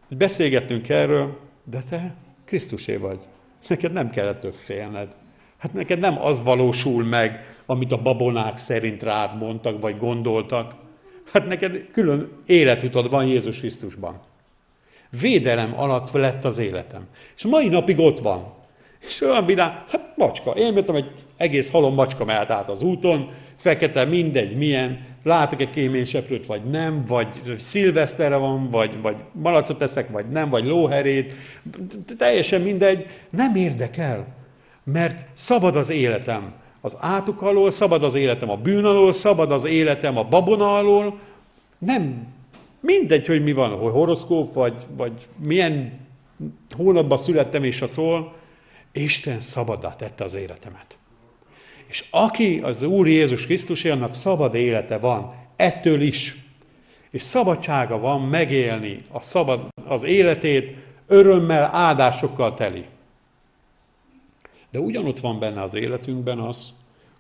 beszélgettünk 0.10 0.90
erről, 0.90 1.38
de 1.64 1.80
te 1.90 2.16
Krisztusé 2.46 2.96
vagy. 2.96 3.20
Neked 3.68 3.94
nem 3.94 4.10
kellett 4.10 4.40
több 4.40 4.54
félned. 4.54 5.16
Hát 5.58 5.74
neked 5.74 6.00
nem 6.00 6.22
az 6.22 6.44
valósul 6.44 7.04
meg, 7.04 7.56
amit 7.66 7.92
a 7.92 8.02
babonák 8.02 8.58
szerint 8.58 9.04
rád 9.04 9.38
mondtak, 9.38 9.82
vagy 9.82 9.98
gondoltak. 9.98 10.74
Hát 11.32 11.48
neked 11.48 11.88
külön 11.92 12.32
életutad 12.46 13.10
van 13.10 13.26
Jézus 13.26 13.60
Krisztusban. 13.60 14.27
Védelem 15.22 15.80
alatt 15.80 16.12
lett 16.12 16.46
az 16.46 16.58
életem. 16.58 17.08
És 17.36 17.44
mai 17.44 17.68
napig 17.68 18.00
ott 18.00 18.20
van. 18.20 18.54
És 19.00 19.22
olyan 19.22 19.46
vidám, 19.46 19.84
hát 19.90 20.14
macska. 20.16 20.52
Én 20.52 20.76
jöttem 20.76 20.96
egy 20.96 21.12
egész 21.38 21.72
halom 21.72 21.94
macska 21.94 22.26
mehet 22.26 22.52
át 22.52 22.70
az 22.70 22.82
úton, 22.82 23.30
fekete, 23.56 24.06
mindegy, 24.06 24.58
milyen, 24.58 25.06
látok 25.24 25.62
egy 25.62 25.70
kéményseprőt, 25.70 26.46
vagy 26.46 26.64
nem, 26.64 27.04
vagy 27.08 27.28
szilveszterre 27.58 28.36
van, 28.36 28.70
vagy, 28.70 29.02
vagy 29.02 29.16
malacot 29.32 29.82
eszek, 29.82 30.10
vagy 30.10 30.30
nem, 30.30 30.50
vagy 30.50 30.66
lóherét, 30.66 31.34
teljesen 32.18 32.62
mindegy, 32.62 33.06
nem 33.30 33.56
érdekel 33.56 34.36
mert 34.94 35.26
szabad 35.34 35.76
az 35.76 35.90
életem 35.90 36.54
az 36.82 36.98
átok 37.00 37.42
alól, 37.42 37.72
szabad 37.72 38.04
az 38.04 38.14
életem 38.14 38.50
a 38.50 38.56
bűn 38.56 38.86
alól, 38.86 39.14
szabad 39.14 39.52
az 39.52 39.66
életem 39.66 40.18
a 40.18 40.24
babona 40.24 40.78
alól. 40.78 41.20
Nem, 41.78 42.28
mindegy, 42.80 43.28
hogy 43.28 43.44
mi 43.44 43.54
van, 43.54 43.78
hogy 43.78 43.92
horoszkóp, 43.92 44.54
vagy, 44.54 44.86
vagy 44.98 45.28
milyen 45.46 46.00
hónapban 46.76 47.18
születtem 47.18 47.64
és 47.64 47.82
a 47.82 47.88
szól, 47.88 48.36
Isten 48.92 49.42
szabaddá 49.42 49.96
tette 49.96 50.24
az 50.24 50.34
életemet. 50.34 50.98
És 51.88 52.06
aki 52.12 52.60
az 52.60 52.82
Úr 52.82 53.08
Jézus 53.08 53.46
Krisztus, 53.46 53.86
annak 53.86 54.14
szabad 54.14 54.56
élete 54.56 54.98
van, 54.98 55.34
ettől 55.56 56.02
is. 56.02 56.36
És 57.10 57.22
szabadsága 57.22 57.98
van 57.98 58.22
megélni 58.22 59.04
a 59.12 59.22
szabad, 59.22 59.68
az 59.86 60.04
életét 60.04 60.76
örömmel, 61.08 61.70
áldásokkal 61.74 62.54
teli. 62.54 62.86
De 64.72 64.80
ugyanott 64.80 65.20
van 65.20 65.40
benne 65.40 65.62
az 65.62 65.74
életünkben 65.74 66.40
az, 66.40 66.74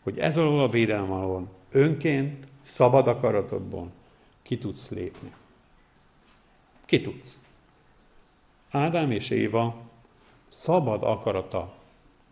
hogy 0.03 0.19
ez 0.19 0.37
alól 0.37 0.59
a 0.59 0.69
védelem 0.69 1.11
alól 1.11 1.47
önként, 1.71 2.47
szabad 2.63 3.07
akaratodból 3.07 3.91
ki 4.43 4.57
tudsz 4.57 4.89
lépni. 4.89 5.31
Ki 6.87 7.01
tudsz. 7.01 7.39
Ádám 8.69 9.11
és 9.11 9.29
Éva 9.29 9.81
szabad 10.47 11.03
akarata 11.03 11.73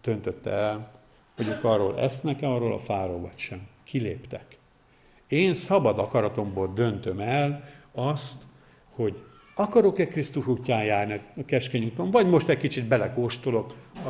döntötte 0.01 0.49
el, 0.49 0.91
hogy 1.35 1.47
ők 1.47 1.63
arról 1.63 1.99
esznek-e 1.99 2.49
arról 2.49 2.73
a 2.73 2.79
fáról 2.79 3.19
vagy 3.19 3.37
sem. 3.37 3.67
Kiléptek. 3.83 4.57
Én 5.27 5.53
szabad 5.53 5.99
akaratomból 5.99 6.71
döntöm 6.73 7.19
el 7.19 7.69
azt, 7.91 8.43
hogy 8.89 9.23
akarok-e 9.55 10.07
Krisztus 10.07 10.47
útján 10.47 10.83
járni 10.83 11.21
a 11.37 11.45
keskeny 11.45 11.85
úton, 11.85 12.11
vagy 12.11 12.29
most 12.29 12.47
egy 12.47 12.57
kicsit 12.57 12.85
belekóstolok 12.85 13.75
a, 14.05 14.09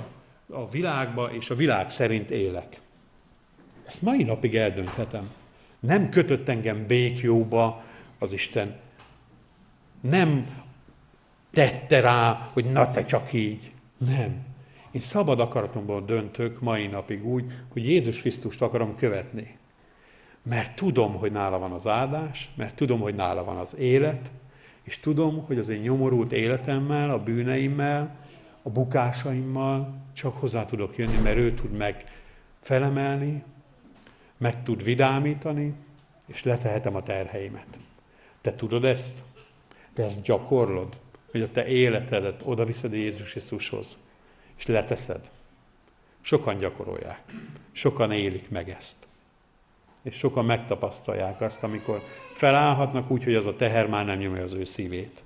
a 0.54 0.70
világba, 0.70 1.34
és 1.34 1.50
a 1.50 1.56
világ 1.56 1.90
szerint 1.90 2.32
élek. 2.32 2.82
Ezt 3.86 4.02
mai 4.02 4.24
napig 4.24 4.56
eldönthetem. 4.56 5.32
Nem 5.80 6.10
kötött 6.10 6.48
engem 6.48 6.88
békjóba 6.88 7.84
az 8.20 8.32
Isten. 8.32 8.84
Nem 10.10 10.46
tette 11.52 12.00
rá, 12.00 12.50
hogy 12.54 12.66
na 12.66 12.92
te 12.92 13.06
csak 13.06 13.34
így. 13.34 13.72
Nem. 13.98 14.46
Én 14.92 15.02
szabad 15.02 15.40
akaratomból 15.40 16.02
döntök 16.06 16.62
mai 16.62 16.88
napig 16.88 17.26
úgy, 17.26 17.52
hogy 17.72 17.86
Jézus 17.86 18.20
Krisztust 18.20 18.62
akarom 18.62 18.96
követni. 18.96 19.58
Mert 20.44 20.76
tudom, 20.76 21.14
hogy 21.14 21.32
nála 21.32 21.60
van 21.60 21.72
az 21.72 21.88
áldás, 21.88 22.50
mert 22.56 22.76
tudom, 22.76 23.00
hogy 23.00 23.16
nála 23.16 23.44
van 23.44 23.58
az 23.58 23.76
élet, 23.76 24.32
és 24.84 25.00
tudom, 25.00 25.44
hogy 25.46 25.58
az 25.58 25.70
én 25.70 25.82
nyomorult 25.82 26.32
életemmel, 26.32 27.10
a 27.10 27.24
bűneimmel, 27.24 28.16
a 28.62 28.70
bukásaimmal 28.70 29.94
csak 30.14 30.38
hozzá 30.38 30.66
tudok 30.66 30.98
jönni, 30.98 31.18
mert 31.18 31.38
ő 31.38 31.54
tud 31.54 31.72
meg 31.72 32.04
felemelni, 32.62 33.44
meg 34.38 34.64
tud 34.64 34.84
vidámítani, 34.84 35.74
és 36.28 36.44
letehetem 36.44 36.96
a 36.96 37.04
terheimet. 37.04 37.80
Te 38.42 38.56
tudod 38.56 38.86
ezt? 38.86 39.24
Te 39.96 40.04
ezt 40.04 40.24
gyakorlod, 40.24 40.98
hogy 41.32 41.42
a 41.42 41.52
te 41.52 41.68
életedet 41.68 42.42
oda 42.44 42.66
viszed 42.66 42.94
Jézus 42.94 43.32
Krisztushoz, 43.32 44.00
és 44.58 44.66
leteszed. 44.66 45.32
Sokan 46.22 46.58
gyakorolják, 46.58 47.24
sokan 47.72 48.12
élik 48.12 48.50
meg 48.50 48.70
ezt. 48.70 49.06
És 50.04 50.16
sokan 50.16 50.46
megtapasztalják 50.46 51.42
azt, 51.42 51.64
amikor 51.64 52.02
felállhatnak 52.34 53.12
úgy, 53.12 53.24
hogy 53.24 53.36
az 53.36 53.46
a 53.46 53.56
teher 53.56 53.88
már 53.88 54.06
nem 54.06 54.18
nyomja 54.18 54.44
az 54.44 54.54
ő 54.54 54.64
szívét. 54.64 55.24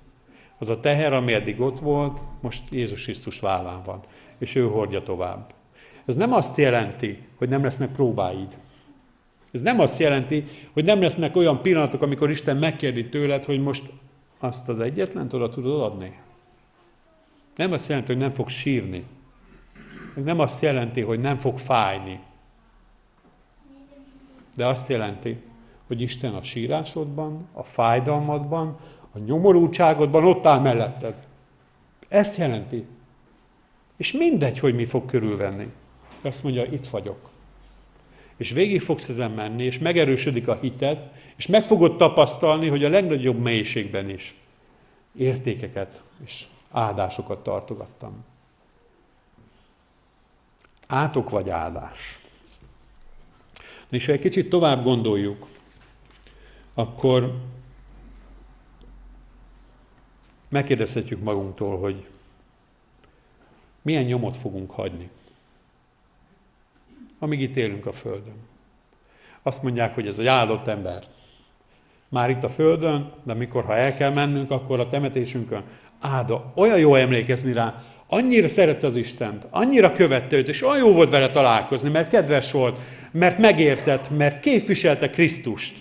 Az 0.58 0.68
a 0.68 0.80
teher, 0.80 1.12
ami 1.12 1.32
eddig 1.32 1.60
ott 1.60 1.78
volt, 1.78 2.22
most 2.40 2.62
Jézus 2.70 3.04
Krisztus 3.04 3.40
vállán 3.40 3.82
van, 3.82 4.00
és 4.38 4.54
ő 4.54 4.66
hordja 4.66 5.02
tovább. 5.02 5.52
Ez 6.04 6.16
nem 6.16 6.32
azt 6.32 6.56
jelenti, 6.56 7.26
hogy 7.36 7.48
nem 7.48 7.62
lesznek 7.62 7.92
próbáid. 7.92 8.58
Ez 9.52 9.60
nem 9.60 9.80
azt 9.80 9.98
jelenti, 9.98 10.44
hogy 10.72 10.84
nem 10.84 11.00
lesznek 11.00 11.36
olyan 11.36 11.62
pillanatok, 11.62 12.02
amikor 12.02 12.30
Isten 12.30 12.56
megkérdi 12.56 13.08
tőled, 13.08 13.44
hogy 13.44 13.62
most 13.62 13.90
azt 14.40 14.68
az 14.68 14.78
egyetlen 14.78 15.28
oda 15.32 15.48
tudod 15.48 15.82
adni. 15.82 16.18
Nem 17.56 17.72
azt 17.72 17.88
jelenti, 17.88 18.12
hogy 18.12 18.20
nem 18.20 18.32
fog 18.32 18.48
sírni. 18.48 19.04
Nem 20.14 20.38
azt 20.40 20.62
jelenti, 20.62 21.00
hogy 21.00 21.20
nem 21.20 21.38
fog 21.38 21.58
fájni. 21.58 22.20
De 24.54 24.66
azt 24.66 24.88
jelenti, 24.88 25.42
hogy 25.86 26.00
Isten 26.00 26.34
a 26.34 26.42
sírásodban, 26.42 27.48
a 27.52 27.62
fájdalmadban, 27.62 28.76
a 29.12 29.18
nyomorultságodban 29.18 30.24
ott 30.24 30.46
áll 30.46 30.60
melletted. 30.60 31.26
Ezt 32.08 32.36
jelenti. 32.36 32.84
És 33.96 34.12
mindegy, 34.12 34.58
hogy 34.58 34.74
mi 34.74 34.84
fog 34.84 35.04
körülvenni. 35.04 35.72
Azt 36.22 36.42
mondja, 36.42 36.64
itt 36.64 36.86
vagyok. 36.86 37.30
És 38.36 38.50
végig 38.50 38.80
fogsz 38.80 39.08
ezen 39.08 39.30
menni, 39.30 39.64
és 39.64 39.78
megerősödik 39.78 40.48
a 40.48 40.58
hited, 40.60 41.10
és 41.40 41.46
meg 41.46 41.64
fogod 41.64 41.96
tapasztalni, 41.96 42.68
hogy 42.68 42.84
a 42.84 42.88
legnagyobb 42.88 43.38
mélységben 43.38 44.08
is 44.08 44.34
értékeket 45.16 46.02
és 46.24 46.46
áldásokat 46.70 47.42
tartogattam. 47.42 48.24
Átok 50.86 51.30
vagy 51.30 51.48
áldás. 51.48 52.20
És 53.88 54.06
ha 54.06 54.12
egy 54.12 54.20
kicsit 54.20 54.48
tovább 54.48 54.84
gondoljuk, 54.84 55.48
akkor 56.74 57.40
megkérdezhetjük 60.48 61.22
magunktól, 61.22 61.78
hogy 61.78 62.06
milyen 63.82 64.04
nyomot 64.04 64.36
fogunk 64.36 64.70
hagyni, 64.70 65.10
amíg 67.18 67.40
itt 67.40 67.56
élünk 67.56 67.86
a 67.86 67.92
Földön. 67.92 68.36
Azt 69.42 69.62
mondják, 69.62 69.94
hogy 69.94 70.06
ez 70.06 70.18
egy 70.18 70.26
áldott 70.26 70.66
ember. 70.66 71.18
Már 72.10 72.30
itt 72.30 72.44
a 72.44 72.48
Földön, 72.48 73.12
de 73.24 73.34
mikor, 73.34 73.64
ha 73.64 73.76
el 73.76 73.96
kell 73.96 74.12
mennünk, 74.12 74.50
akkor 74.50 74.80
a 74.80 74.88
temetésünkön 74.88 75.62
áda. 76.00 76.52
Olyan 76.54 76.78
jó 76.78 76.94
emlékezni 76.94 77.52
rá, 77.52 77.82
annyira 78.06 78.48
szerette 78.48 78.86
az 78.86 78.96
Istent, 78.96 79.46
annyira 79.50 79.92
követte 79.92 80.36
őt, 80.36 80.48
és 80.48 80.62
olyan 80.62 80.78
jó 80.78 80.92
volt 80.92 81.10
vele 81.10 81.30
találkozni, 81.30 81.90
mert 81.90 82.10
kedves 82.10 82.52
volt, 82.52 82.78
mert 83.10 83.38
megértett, 83.38 84.10
mert 84.16 84.40
képviselte 84.40 85.10
Krisztust 85.10 85.74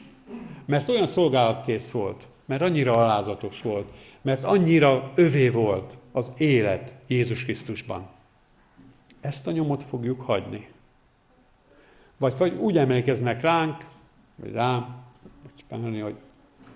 mert 0.69 0.89
olyan 0.89 1.07
szolgálatkész 1.07 1.91
volt, 1.91 2.27
mert 2.45 2.61
annyira 2.61 2.93
alázatos 2.93 3.61
volt, 3.61 3.87
mert 4.21 4.43
annyira 4.43 5.11
övé 5.15 5.49
volt 5.49 5.97
az 6.11 6.33
élet 6.37 6.95
Jézus 7.07 7.43
Krisztusban. 7.43 8.07
Ezt 9.21 9.47
a 9.47 9.51
nyomot 9.51 9.83
fogjuk 9.83 10.21
hagyni. 10.21 10.69
Vagy, 12.17 12.33
vagy 12.37 12.53
úgy 12.53 12.77
emlékeznek 12.77 13.41
ránk, 13.41 13.85
vagy 14.35 14.51
rám, 14.51 14.95
pálni, 15.69 15.99
hogy 15.99 16.15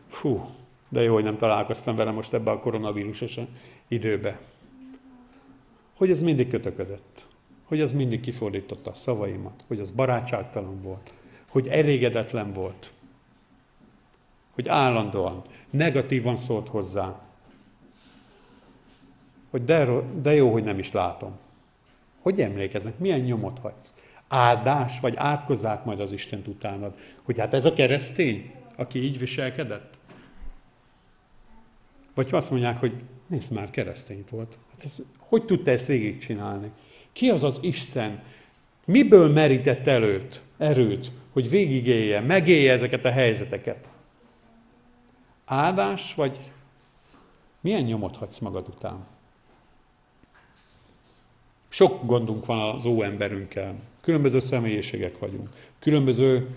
fú, 0.07 0.45
de 0.89 1.01
jó, 1.01 1.13
hogy 1.13 1.23
nem 1.23 1.37
találkoztam 1.37 1.95
vele 1.95 2.11
most 2.11 2.33
ebbe 2.33 2.51
a 2.51 2.59
koronavírusos 2.59 3.39
időbe. 3.87 4.39
Hogy 5.97 6.09
ez 6.09 6.21
mindig 6.21 6.49
kötöködött. 6.49 7.27
Hogy 7.65 7.81
az 7.81 7.91
mindig 7.91 8.21
kifordította 8.21 8.91
a 8.91 8.93
szavaimat. 8.93 9.63
Hogy 9.67 9.79
az 9.79 9.91
barátságtalan 9.91 10.81
volt. 10.81 11.13
Hogy 11.47 11.67
elégedetlen 11.67 12.53
volt 12.53 12.93
hogy 14.53 14.67
állandóan 14.67 15.41
negatívan 15.69 16.35
szólt 16.35 16.67
hozzá, 16.67 17.19
hogy 19.49 19.65
de, 19.65 19.87
de 20.21 20.33
jó, 20.33 20.51
hogy 20.51 20.63
nem 20.63 20.79
is 20.79 20.91
látom. 20.91 21.31
Hogy 22.21 22.41
emlékeznek? 22.41 22.99
Milyen 22.99 23.19
nyomot 23.19 23.59
hagysz? 23.59 23.93
Áldás, 24.27 24.99
vagy 24.99 25.13
átkozzák 25.15 25.85
majd 25.85 25.99
az 25.99 26.11
Isten 26.11 26.41
utánad, 26.47 26.93
hogy 27.23 27.39
hát 27.39 27.53
ez 27.53 27.65
a 27.65 27.73
keresztény, 27.73 28.51
aki 28.75 29.03
így 29.03 29.19
viselkedett? 29.19 29.99
Vagy 32.13 32.27
azt 32.31 32.49
mondják, 32.49 32.79
hogy 32.79 32.93
nézd 33.27 33.51
már, 33.51 33.69
keresztény 33.69 34.23
volt. 34.29 34.57
Hát 34.71 34.85
ez, 34.85 35.01
hogy 35.17 35.45
tudta 35.45 35.71
ezt 35.71 35.87
végigcsinálni? 35.87 36.71
Ki 37.11 37.29
az 37.29 37.43
az 37.43 37.59
Isten? 37.61 38.23
Miből 38.85 39.31
merített 39.31 39.87
előtt, 39.87 40.41
erőt, 40.57 41.11
hogy 41.31 41.49
végigélje, 41.49 42.19
megélje 42.19 42.71
ezeket 42.71 43.05
a 43.05 43.11
helyzeteket? 43.11 43.89
Áldás, 45.45 46.15
vagy 46.15 46.51
milyen 47.61 47.83
nyomot 47.83 48.15
hagysz 48.15 48.39
magad 48.39 48.67
után? 48.67 49.05
Sok 51.69 52.05
gondunk 52.05 52.45
van 52.45 52.75
az 52.75 52.85
óemberünkkel. 52.85 53.75
Különböző 54.01 54.39
személyiségek 54.39 55.19
vagyunk. 55.19 55.49
Különböző 55.79 56.47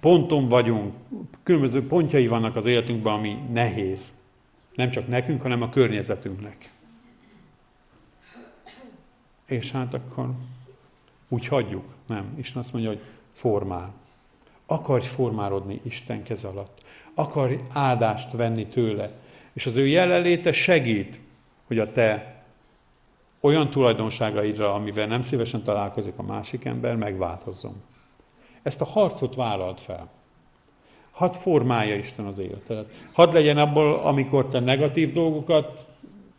ponton 0.00 0.48
vagyunk. 0.48 0.94
Különböző 1.42 1.86
pontjai 1.86 2.26
vannak 2.26 2.56
az 2.56 2.66
életünkben, 2.66 3.14
ami 3.14 3.38
nehéz. 3.52 4.12
Nem 4.74 4.90
csak 4.90 5.08
nekünk, 5.08 5.42
hanem 5.42 5.62
a 5.62 5.68
környezetünknek. 5.68 6.70
És 9.46 9.70
hát 9.70 9.94
akkor 9.94 10.30
úgy 11.28 11.46
hagyjuk. 11.46 11.84
Nem. 12.06 12.34
Isten 12.36 12.62
azt 12.62 12.72
mondja, 12.72 12.90
hogy 12.90 13.02
formál. 13.32 13.94
Akarj 14.66 15.06
formálódni 15.06 15.80
Isten 15.84 16.22
kez 16.22 16.44
alatt 16.44 16.84
akar 17.18 17.60
áldást 17.72 18.32
venni 18.32 18.66
tőle. 18.66 19.10
És 19.52 19.66
az 19.66 19.76
ő 19.76 19.86
jelenléte 19.86 20.52
segít, 20.52 21.20
hogy 21.66 21.78
a 21.78 21.92
te 21.92 22.34
olyan 23.40 23.70
tulajdonságaidra, 23.70 24.74
amivel 24.74 25.06
nem 25.06 25.22
szívesen 25.22 25.62
találkozik 25.62 26.12
a 26.16 26.22
másik 26.22 26.64
ember, 26.64 26.96
megváltozzon. 26.96 27.82
Ezt 28.66 28.80
a 28.80 28.84
harcot 28.84 29.34
vállalt 29.34 29.80
fel. 29.80 30.08
Hadd 31.10 31.30
formálja 31.30 31.94
Isten 31.94 32.26
az 32.26 32.38
életedet. 32.38 32.90
Hadd 33.12 33.32
legyen 33.32 33.58
abból, 33.58 33.94
amikor 33.94 34.48
te 34.48 34.60
negatív 34.60 35.12
dolgokat 35.12 35.86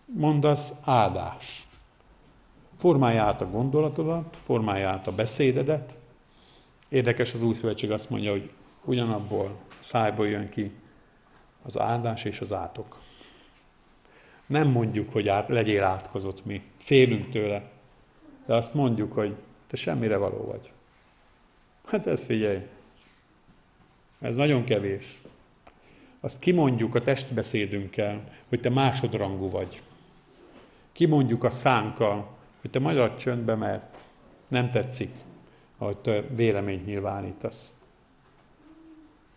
mondasz, 0.06 0.74
áldás. 0.84 1.68
Formálja 2.78 3.24
át 3.24 3.42
a 3.42 3.50
gondolatodat, 3.50 4.38
formálja 4.44 4.90
át 4.90 5.08
a 5.08 5.12
beszédedet. 5.12 5.98
Érdekes 6.90 7.34
az 7.34 7.42
új 7.42 7.54
szövetség 7.54 7.92
azt 7.92 8.10
mondja, 8.10 8.32
hogy 8.32 8.52
ugyanabból 8.86 9.56
szájból 9.80 10.28
jön 10.28 10.50
ki 10.50 10.72
az 11.64 11.80
áldás 11.80 12.24
és 12.24 12.40
az 12.40 12.54
átok. 12.54 13.00
Nem 14.46 14.68
mondjuk, 14.68 15.10
hogy 15.10 15.28
át, 15.28 15.48
legyél 15.48 15.84
átkozott 15.84 16.46
mi. 16.46 16.62
Félünk 16.78 17.30
tőle. 17.30 17.70
De 18.46 18.56
azt 18.56 18.74
mondjuk, 18.74 19.14
hogy 19.14 19.36
te 19.68 19.76
semmire 19.76 20.18
való 20.18 20.46
vagy. 20.46 20.72
Hát 21.88 22.08
ez 22.08 22.24
figyelj. 22.24 22.68
Ez 24.20 24.36
nagyon 24.36 24.64
kevés. 24.64 25.20
Azt 26.20 26.40
kimondjuk 26.40 26.96
a 26.96 27.02
testbeszédünkkel, 27.02 28.24
hogy 28.50 28.60
te 28.60 28.70
másodrangú 28.70 29.50
vagy. 29.50 29.82
kimondjuk 30.92 31.44
a 31.44 31.50
szánkkal, 31.50 32.30
hogy 32.62 32.70
te 32.70 32.80
magyar 32.80 33.16
csöndbe, 33.16 33.56
mert 33.56 34.08
nem 34.48 34.70
tetszik, 34.70 35.12
ahogy 35.78 35.98
te 35.98 36.22
véleményt 36.22 36.86
nyilvánítasz. 36.86 37.74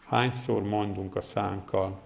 Hányszor 0.07 0.63
mondunk 0.63 1.17
a 1.17 1.21
szánkkal, 1.21 2.01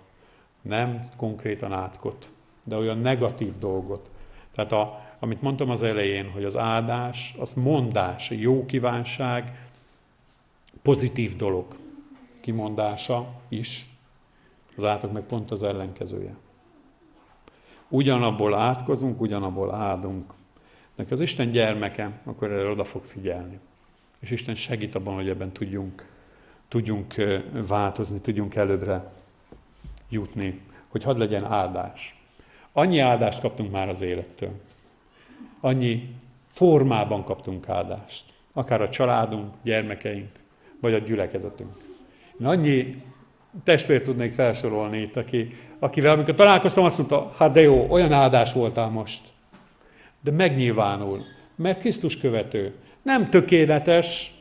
nem 0.62 1.02
konkrétan 1.16 1.72
átkot, 1.72 2.32
de 2.64 2.76
olyan 2.76 2.98
negatív 2.98 3.58
dolgot. 3.58 4.10
Tehát 4.54 4.72
a, 4.72 5.00
amit 5.18 5.42
mondtam 5.42 5.70
az 5.70 5.82
elején, 5.82 6.30
hogy 6.30 6.44
az 6.44 6.56
áldás, 6.56 7.34
az 7.38 7.52
mondás, 7.52 8.30
jó 8.30 8.66
kívánság, 8.66 9.64
pozitív 10.84 11.36
dolog 11.36 11.66
kimondása 12.40 13.40
is, 13.48 13.86
az 14.76 14.84
átok 14.84 15.12
meg 15.12 15.22
pont 15.22 15.50
az 15.50 15.62
ellenkezője. 15.62 16.36
Ugyanabból 17.88 18.54
átkozunk, 18.54 19.20
ugyanabból 19.20 19.74
áldunk. 19.74 20.32
Nek 20.94 21.10
az 21.10 21.20
Isten 21.20 21.50
gyermeke, 21.50 22.20
akkor 22.24 22.50
erre 22.50 22.68
oda 22.68 22.84
fog 22.84 23.04
figyelni. 23.04 23.58
És 24.18 24.30
Isten 24.30 24.54
segít 24.54 24.94
abban, 24.94 25.14
hogy 25.14 25.28
ebben 25.28 25.52
tudjunk, 25.52 26.06
tudjunk 26.68 27.14
változni, 27.66 28.20
tudjunk 28.20 28.54
előbbre 28.54 29.12
jutni, 30.08 30.60
hogy 30.88 31.02
hadd 31.02 31.18
legyen 31.18 31.44
áldás. 31.44 32.22
Annyi 32.72 32.98
áldást 32.98 33.40
kaptunk 33.40 33.70
már 33.70 33.88
az 33.88 34.00
élettől. 34.00 34.60
Annyi 35.60 36.16
formában 36.46 37.24
kaptunk 37.24 37.68
áldást. 37.68 38.24
Akár 38.52 38.82
a 38.82 38.88
családunk, 38.88 39.54
gyermekeink, 39.62 40.42
vagy 40.84 40.94
a 40.94 40.98
gyülekezetünk. 40.98 41.70
Én 42.40 42.46
annyi 42.46 43.02
testvér 43.64 44.02
tudnék 44.02 44.32
felsorolni 44.32 45.00
itt, 45.00 45.16
aki, 45.16 45.48
akivel 45.78 46.14
amikor 46.14 46.34
találkoztam, 46.34 46.84
azt 46.84 46.98
mondta, 46.98 47.32
hát 47.36 47.52
de 47.52 47.60
jó, 47.60 47.86
olyan 47.90 48.12
áldás 48.12 48.52
voltál 48.52 48.88
most. 48.88 49.22
De 50.20 50.30
megnyilvánul, 50.30 51.24
mert 51.56 51.78
Krisztus 51.78 52.18
követő. 52.18 52.74
Nem 53.02 53.30
tökéletes, 53.30 54.34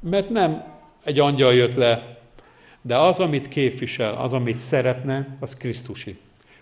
mert 0.00 0.30
nem 0.30 0.64
egy 1.04 1.18
angyal 1.18 1.54
jött 1.54 1.74
le, 1.74 2.18
de 2.82 2.96
az, 2.96 3.20
amit 3.20 3.48
képvisel, 3.48 4.14
az, 4.14 4.32
amit 4.32 4.58
szeretne, 4.58 5.36
az 5.40 5.56
Krisztusi. 5.56 6.18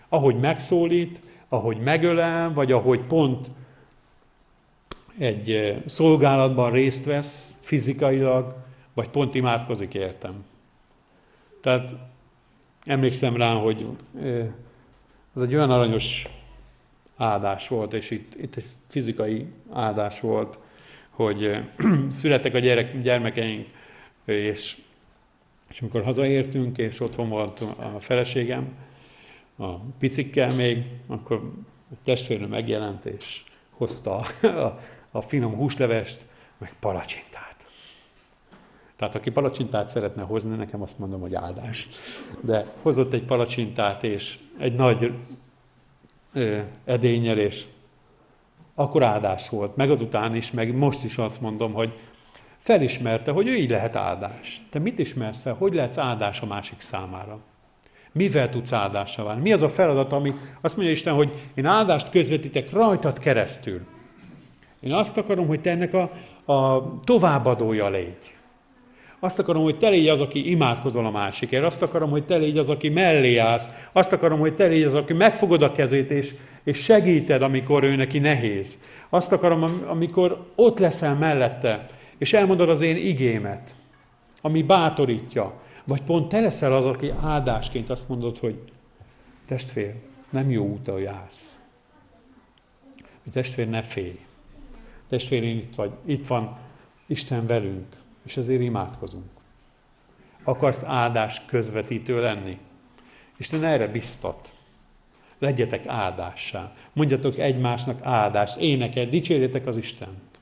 Ahogy 0.09 0.39
megszólít, 0.39 1.21
ahogy 1.49 1.77
megölel, 1.77 2.53
vagy 2.53 2.71
ahogy 2.71 2.99
pont 2.99 3.51
egy 5.17 5.51
eh, 5.51 5.77
szolgálatban 5.85 6.71
részt 6.71 7.05
vesz 7.05 7.55
fizikailag, 7.61 8.55
vagy 8.93 9.09
pont 9.09 9.35
imádkozik 9.35 9.93
értem. 9.93 10.45
Tehát 11.61 11.95
emlékszem 12.85 13.35
rá, 13.35 13.53
hogy 13.53 13.87
ez 15.35 15.41
egy 15.41 15.55
olyan 15.55 15.71
aranyos 15.71 16.27
áldás 17.17 17.67
volt, 17.67 17.93
és 17.93 18.11
itt, 18.11 18.35
itt 18.35 18.55
egy 18.55 18.65
fizikai 18.87 19.45
áldás 19.71 20.19
volt, 20.19 20.59
hogy 21.09 21.59
születtek 22.09 22.53
a 22.53 22.59
gyerek, 22.59 23.01
gyermekeink, 23.01 23.67
és, 24.25 24.77
és 25.69 25.81
amikor 25.81 26.03
hazaértünk, 26.03 26.77
és 26.77 26.99
otthon 26.99 27.29
volt 27.29 27.59
a 27.59 27.99
feleségem, 27.99 28.73
a 29.55 29.75
picikkel 29.77 30.55
még, 30.55 30.83
akkor 31.07 31.51
a 31.91 31.95
testvérnő 32.03 32.47
megjelent, 32.47 33.05
és 33.05 33.43
hozta 33.69 34.15
a, 34.41 34.77
a 35.11 35.21
finom 35.21 35.55
húslevest, 35.55 36.25
meg 36.57 36.75
palacsintát. 36.79 37.50
Tehát 39.01 39.15
aki 39.15 39.29
palacsintát 39.29 39.89
szeretne 39.89 40.23
hozni, 40.23 40.55
nekem 40.55 40.81
azt 40.81 40.99
mondom, 40.99 41.21
hogy 41.21 41.35
áldás. 41.35 41.87
De 42.41 42.65
hozott 42.81 43.13
egy 43.13 43.23
palacsintát 43.23 44.03
és 44.03 44.39
egy 44.59 44.75
nagy 44.75 45.13
ö, 46.33 46.59
edényel, 46.85 47.37
és 47.37 47.65
akkor 48.75 49.03
áldás 49.03 49.49
volt. 49.49 49.75
Meg 49.75 49.91
azután 49.91 50.35
is, 50.35 50.51
meg 50.51 50.75
most 50.75 51.03
is 51.03 51.17
azt 51.17 51.41
mondom, 51.41 51.73
hogy 51.73 51.99
felismerte, 52.57 53.31
hogy 53.31 53.47
ő 53.47 53.53
így 53.53 53.69
lehet 53.69 53.95
áldás. 53.95 54.61
Te 54.69 54.79
mit 54.79 54.99
ismersz 54.99 55.41
fel? 55.41 55.53
Hogy 55.53 55.73
lehetsz 55.73 55.97
áldás 55.97 56.41
a 56.41 56.45
másik 56.45 56.81
számára? 56.81 57.39
Mivel 58.11 58.49
tudsz 58.49 58.73
áldásra 58.73 59.23
válni? 59.23 59.41
Mi 59.41 59.51
az 59.51 59.61
a 59.61 59.69
feladat, 59.69 60.13
ami 60.13 60.33
azt 60.61 60.75
mondja 60.75 60.93
Isten, 60.93 61.13
hogy 61.13 61.49
én 61.53 61.65
áldást 61.65 62.09
közvetítek 62.09 62.71
rajtad 62.71 63.19
keresztül. 63.19 63.81
Én 64.79 64.93
azt 64.93 65.17
akarom, 65.17 65.47
hogy 65.47 65.61
te 65.61 65.69
ennek 65.69 65.93
a, 65.93 66.11
a 66.53 66.93
továbbadója 67.03 67.89
légy. 67.89 68.39
Azt 69.23 69.39
akarom, 69.39 69.63
hogy 69.63 69.77
te 69.77 69.89
légy 69.89 70.07
az, 70.07 70.21
aki 70.21 70.49
imádkozol 70.49 71.05
a 71.05 71.11
másikért. 71.11 71.63
Azt 71.63 71.81
akarom, 71.81 72.09
hogy 72.09 72.25
te 72.25 72.35
légy 72.35 72.57
az, 72.57 72.69
aki 72.69 72.89
mellé 72.89 73.37
állsz. 73.37 73.69
Azt 73.91 74.11
akarom, 74.11 74.39
hogy 74.39 74.55
te 74.55 74.65
légy 74.65 74.83
az, 74.83 74.93
aki 74.93 75.13
megfogod 75.13 75.61
a 75.61 75.71
kezét, 75.71 76.11
és, 76.11 76.35
és 76.63 76.77
segíted, 76.77 77.41
amikor 77.41 77.83
ő 77.83 77.95
neki 77.95 78.19
nehéz. 78.19 78.79
Azt 79.09 79.31
akarom, 79.31 79.83
amikor 79.87 80.45
ott 80.55 80.79
leszel 80.79 81.15
mellette, 81.15 81.85
és 82.17 82.33
elmondod 82.33 82.69
az 82.69 82.81
én 82.81 82.95
igémet, 82.95 83.75
ami 84.41 84.61
bátorítja. 84.61 85.61
Vagy 85.85 86.01
pont 86.01 86.29
te 86.29 86.39
leszel 86.39 86.73
az, 86.73 86.85
aki 86.85 87.11
áldásként 87.21 87.89
azt 87.89 88.09
mondod, 88.09 88.37
hogy 88.37 88.59
testvér, 89.45 89.93
nem 90.29 90.51
jó 90.51 90.65
úton 90.65 90.99
jársz. 90.99 91.59
Hogy 93.23 93.31
testvér, 93.31 93.69
ne 93.69 93.81
félj. 93.81 94.19
Testvér, 95.09 95.43
itt, 95.43 95.75
vagy, 95.75 95.91
itt 96.05 96.27
van 96.27 96.57
Isten 97.07 97.45
velünk 97.45 98.00
és 98.25 98.37
ezért 98.37 98.61
imádkozunk. 98.61 99.29
Akarsz 100.43 100.83
áldás 100.83 101.45
közvetítő 101.45 102.21
lenni? 102.21 102.59
Isten 103.37 103.63
erre 103.63 103.87
biztat. 103.87 104.53
Legyetek 105.39 105.87
áldássá. 105.87 106.73
Mondjatok 106.93 107.37
egymásnak 107.37 107.99
áldást, 108.03 108.57
énekel, 108.57 109.05
dicsérjetek 109.05 109.67
az 109.67 109.77
Istent. 109.77 110.39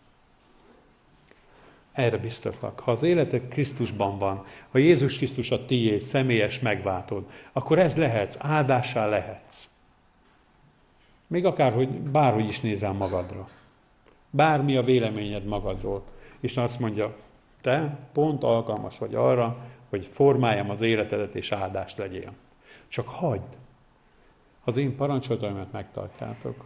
Erre 1.92 2.18
biztatlak. 2.18 2.80
Ha 2.80 2.92
az 2.92 3.04
életed 3.04 3.48
Krisztusban 3.48 4.18
van, 4.18 4.46
ha 4.72 4.78
Jézus 4.78 5.18
Krisztus 5.18 5.52
a 5.52 5.66
tiéd, 5.66 6.02
személyes 6.02 6.60
megváltod, 6.60 7.26
akkor 7.52 7.80
ez 7.80 7.96
lehetsz, 7.96 8.36
áldássá 8.40 9.08
lehetsz. 9.08 9.70
Még 11.28 11.46
akár, 11.46 11.74
hogy 11.74 11.90
bárhogy 11.90 12.48
is 12.48 12.60
nézel 12.60 12.94
magadra. 12.94 13.50
Bármi 14.30 14.76
a 14.76 14.84
véleményed 14.84 15.46
magadról. 15.46 16.04
Isten 16.40 16.64
azt 16.64 16.80
mondja, 16.80 17.16
te 17.62 17.98
pont 18.14 18.44
alkalmas 18.44 18.98
vagy 18.98 19.16
arra, 19.16 19.58
hogy 19.90 20.06
formáljam 20.06 20.70
az 20.70 20.82
életedet 20.82 21.36
és 21.36 21.52
áldást 21.52 21.98
legyél. 21.98 22.34
Csak 22.88 23.08
hagyd, 23.08 23.58
az 24.64 24.78
én 24.78 24.96
parancsolataimat 24.96 25.72
megtartjátok, 25.72 26.66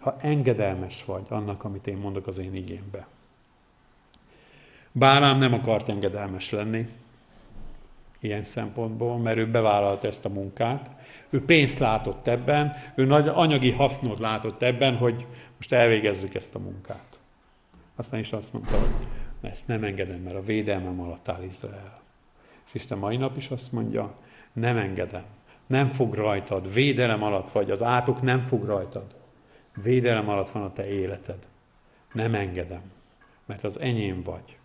ha 0.00 0.16
engedelmes 0.20 1.04
vagy 1.04 1.26
annak, 1.28 1.64
amit 1.64 1.86
én 1.86 1.96
mondok 1.96 2.26
az 2.26 2.38
én 2.38 2.54
igémbe. 2.54 3.06
Bálám 4.92 5.38
nem 5.38 5.52
akart 5.52 5.88
engedelmes 5.88 6.50
lenni, 6.50 6.88
ilyen 8.20 8.42
szempontból, 8.42 9.18
mert 9.18 9.36
ő 9.36 9.50
bevállalta 9.50 10.06
ezt 10.06 10.24
a 10.24 10.28
munkát. 10.28 10.90
Ő 11.30 11.44
pénzt 11.44 11.78
látott 11.78 12.26
ebben, 12.26 12.72
ő 12.94 13.04
nagy 13.04 13.28
anyagi 13.28 13.70
hasznot 13.70 14.18
látott 14.18 14.62
ebben, 14.62 14.96
hogy 14.96 15.26
most 15.56 15.72
elvégezzük 15.72 16.34
ezt 16.34 16.54
a 16.54 16.58
munkát. 16.58 17.20
Aztán 17.96 18.20
is 18.20 18.32
azt 18.32 18.52
mondta, 18.52 18.78
hogy 18.78 19.06
ezt 19.40 19.66
nem 19.66 19.84
engedem, 19.84 20.20
mert 20.20 20.36
a 20.36 20.42
védelmem 20.42 21.00
alatt 21.00 21.28
áll 21.28 21.42
Izrael. 21.42 22.00
És 22.66 22.74
Isten 22.74 22.98
mai 22.98 23.16
nap 23.16 23.36
is 23.36 23.50
azt 23.50 23.72
mondja, 23.72 24.14
nem 24.52 24.76
engedem, 24.76 25.24
nem 25.66 25.88
fog 25.88 26.14
rajtad, 26.14 26.72
védelem 26.72 27.22
alatt 27.22 27.50
vagy, 27.50 27.70
az 27.70 27.82
átok 27.82 28.22
nem 28.22 28.42
fog 28.42 28.64
rajtad. 28.64 29.16
Védelem 29.82 30.28
alatt 30.28 30.50
van 30.50 30.62
a 30.62 30.72
te 30.72 30.88
életed. 30.88 31.46
Nem 32.12 32.34
engedem, 32.34 32.82
mert 33.46 33.64
az 33.64 33.80
enyém 33.80 34.22
vagy. 34.22 34.58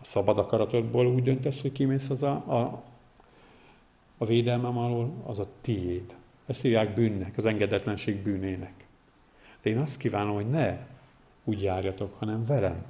A 0.00 0.04
szabad 0.04 0.38
akaratodból 0.38 1.06
úgy 1.06 1.22
döntesz, 1.22 1.62
hogy 1.62 1.72
kimész 1.72 2.10
az 2.10 2.22
a, 2.22 2.32
a, 2.32 2.84
a 4.18 4.24
védelmem 4.24 4.78
alól, 4.78 5.12
az 5.26 5.38
a 5.38 5.48
tiéd. 5.60 6.16
Ezt 6.46 6.62
hívják 6.62 6.94
bűnnek, 6.94 7.36
az 7.36 7.44
engedetlenség 7.44 8.22
bűnének. 8.22 8.86
De 9.62 9.70
én 9.70 9.78
azt 9.78 9.98
kívánom, 9.98 10.34
hogy 10.34 10.50
ne 10.50 10.86
úgy 11.44 11.62
járjatok, 11.62 12.14
hanem 12.18 12.44
velem. 12.44 12.84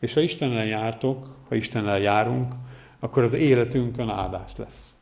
És 0.00 0.14
ha 0.14 0.20
Istennel 0.20 0.66
jártok, 0.66 1.36
ha 1.48 1.54
Istennel 1.54 1.98
járunk, 1.98 2.54
akkor 2.98 3.22
az 3.22 3.32
életünkön 3.32 4.08
áldás 4.08 4.56
lesz. 4.56 4.94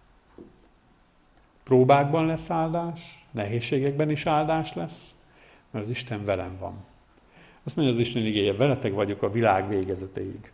Próbákban 1.64 2.26
lesz 2.26 2.50
áldás, 2.50 3.26
nehézségekben 3.30 4.10
is 4.10 4.26
áldás 4.26 4.74
lesz, 4.74 5.14
mert 5.70 5.84
az 5.84 5.90
Isten 5.90 6.24
velem 6.24 6.56
van. 6.58 6.74
Azt 7.62 7.76
mondja 7.76 7.94
az 7.94 8.00
Isten 8.00 8.26
igéje, 8.26 8.54
veletek 8.54 8.92
vagyok 8.92 9.22
a 9.22 9.30
világ 9.30 9.68
végezeteig. 9.68 10.52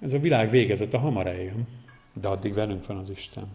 Ez 0.00 0.12
a 0.12 0.18
világ 0.18 0.50
végezete 0.50 0.98
hamar 0.98 1.26
eljön, 1.26 1.66
de 2.12 2.28
addig 2.28 2.54
velünk 2.54 2.86
van 2.86 2.96
az 2.96 3.10
Isten. 3.10 3.46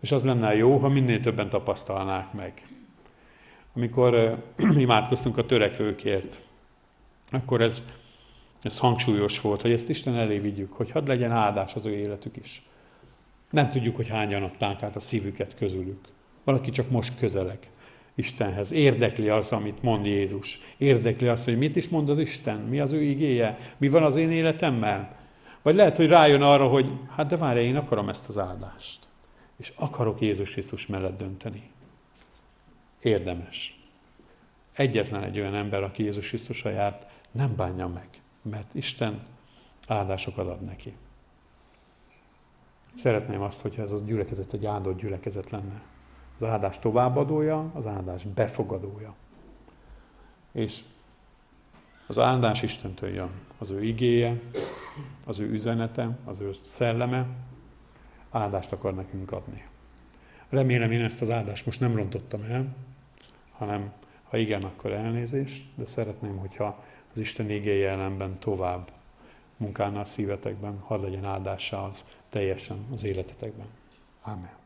És 0.00 0.12
az 0.12 0.24
lenne 0.24 0.56
jó, 0.56 0.78
ha 0.78 0.88
minél 0.88 1.20
többen 1.20 1.48
tapasztalnák 1.48 2.32
meg. 2.32 2.66
Amikor 3.74 4.42
imádkoztunk 4.76 5.38
a 5.38 5.46
törekvőkért, 5.46 6.40
akkor 7.30 7.60
ez 7.60 7.90
ez 8.62 8.78
hangsúlyos 8.78 9.40
volt, 9.40 9.60
hogy 9.60 9.72
ezt 9.72 9.88
Isten 9.88 10.16
elé 10.16 10.38
vigyük, 10.38 10.72
hogy 10.72 10.90
hadd 10.90 11.06
legyen 11.06 11.32
áldás 11.32 11.74
az 11.74 11.86
ő 11.86 11.92
életük 11.92 12.36
is. 12.36 12.62
Nem 13.50 13.70
tudjuk, 13.70 13.96
hogy 13.96 14.08
hányan 14.08 14.42
adták 14.42 14.82
át 14.82 14.96
a 14.96 15.00
szívüket 15.00 15.54
közülük. 15.54 16.00
Valaki 16.44 16.70
csak 16.70 16.90
most 16.90 17.18
közeleg. 17.18 17.58
Istenhez. 18.14 18.72
Érdekli 18.72 19.28
az, 19.28 19.52
amit 19.52 19.82
mond 19.82 20.06
Jézus. 20.06 20.60
Érdekli 20.76 21.26
az, 21.28 21.44
hogy 21.44 21.58
mit 21.58 21.76
is 21.76 21.88
mond 21.88 22.08
az 22.08 22.18
Isten, 22.18 22.58
mi 22.58 22.80
az 22.80 22.92
ő 22.92 23.02
igéje, 23.02 23.58
mi 23.76 23.88
van 23.88 24.02
az 24.02 24.16
én 24.16 24.30
életemmel. 24.30 25.16
Vagy 25.62 25.74
lehet, 25.74 25.96
hogy 25.96 26.06
rájön 26.06 26.42
arra, 26.42 26.68
hogy 26.68 26.86
hát 27.16 27.26
de 27.26 27.36
várj, 27.36 27.60
én 27.60 27.76
akarom 27.76 28.08
ezt 28.08 28.28
az 28.28 28.38
áldást. 28.38 28.98
És 29.56 29.72
akarok 29.74 30.20
Jézus 30.20 30.50
Krisztus 30.52 30.86
mellett 30.86 31.18
dönteni. 31.18 31.70
Érdemes. 33.02 33.80
Egyetlen 34.72 35.22
egy 35.22 35.38
olyan 35.40 35.54
ember, 35.54 35.82
aki 35.82 36.02
Jézus 36.02 36.28
Krisztusra 36.28 36.70
járt, 36.70 37.06
nem 37.30 37.56
bánja 37.56 37.86
meg, 37.86 38.08
mert 38.50 38.74
Isten 38.74 39.26
áldásokat 39.88 40.48
ad 40.48 40.62
neki. 40.62 40.94
Szeretném 42.94 43.40
azt, 43.40 43.60
hogyha 43.60 43.82
ez 43.82 43.92
az 43.92 44.04
gyülekezet 44.04 44.52
egy 44.52 44.66
áldott 44.66 44.98
gyülekezet 44.98 45.50
lenne. 45.50 45.82
Az 46.36 46.42
áldás 46.42 46.78
továbbadója, 46.78 47.70
az 47.74 47.86
áldás 47.86 48.24
befogadója. 48.24 49.14
És 50.52 50.82
az 52.06 52.18
áldás 52.18 52.62
Istentől 52.62 53.14
jön. 53.14 53.30
Az 53.58 53.70
ő 53.70 53.84
igéje, 53.84 54.40
az 55.24 55.38
ő 55.38 55.50
üzenete, 55.50 56.18
az 56.24 56.40
ő 56.40 56.50
szelleme 56.62 57.26
áldást 58.30 58.72
akar 58.72 58.94
nekünk 58.94 59.32
adni. 59.32 59.64
Remélem 60.48 60.90
én 60.90 61.04
ezt 61.04 61.22
az 61.22 61.30
áldást 61.30 61.66
most 61.66 61.80
nem 61.80 61.96
rontottam 61.96 62.42
el, 62.42 62.76
hanem 63.52 63.92
ha 64.22 64.36
igen, 64.36 64.62
akkor 64.62 64.92
elnézést, 64.92 65.66
de 65.74 65.86
szeretném, 65.86 66.36
hogyha 66.36 66.84
az 67.16 67.22
Isten 67.22 67.50
igéje 67.50 67.90
ellenben 67.90 68.38
tovább 68.38 68.90
munkálna 69.56 70.00
a 70.00 70.04
szívetekben, 70.04 70.78
hadd 70.78 71.02
legyen 71.02 71.24
áldása 71.24 71.84
az 71.84 72.06
teljesen 72.28 72.86
az 72.92 73.04
életetekben. 73.04 73.66
Amen. 74.22 74.65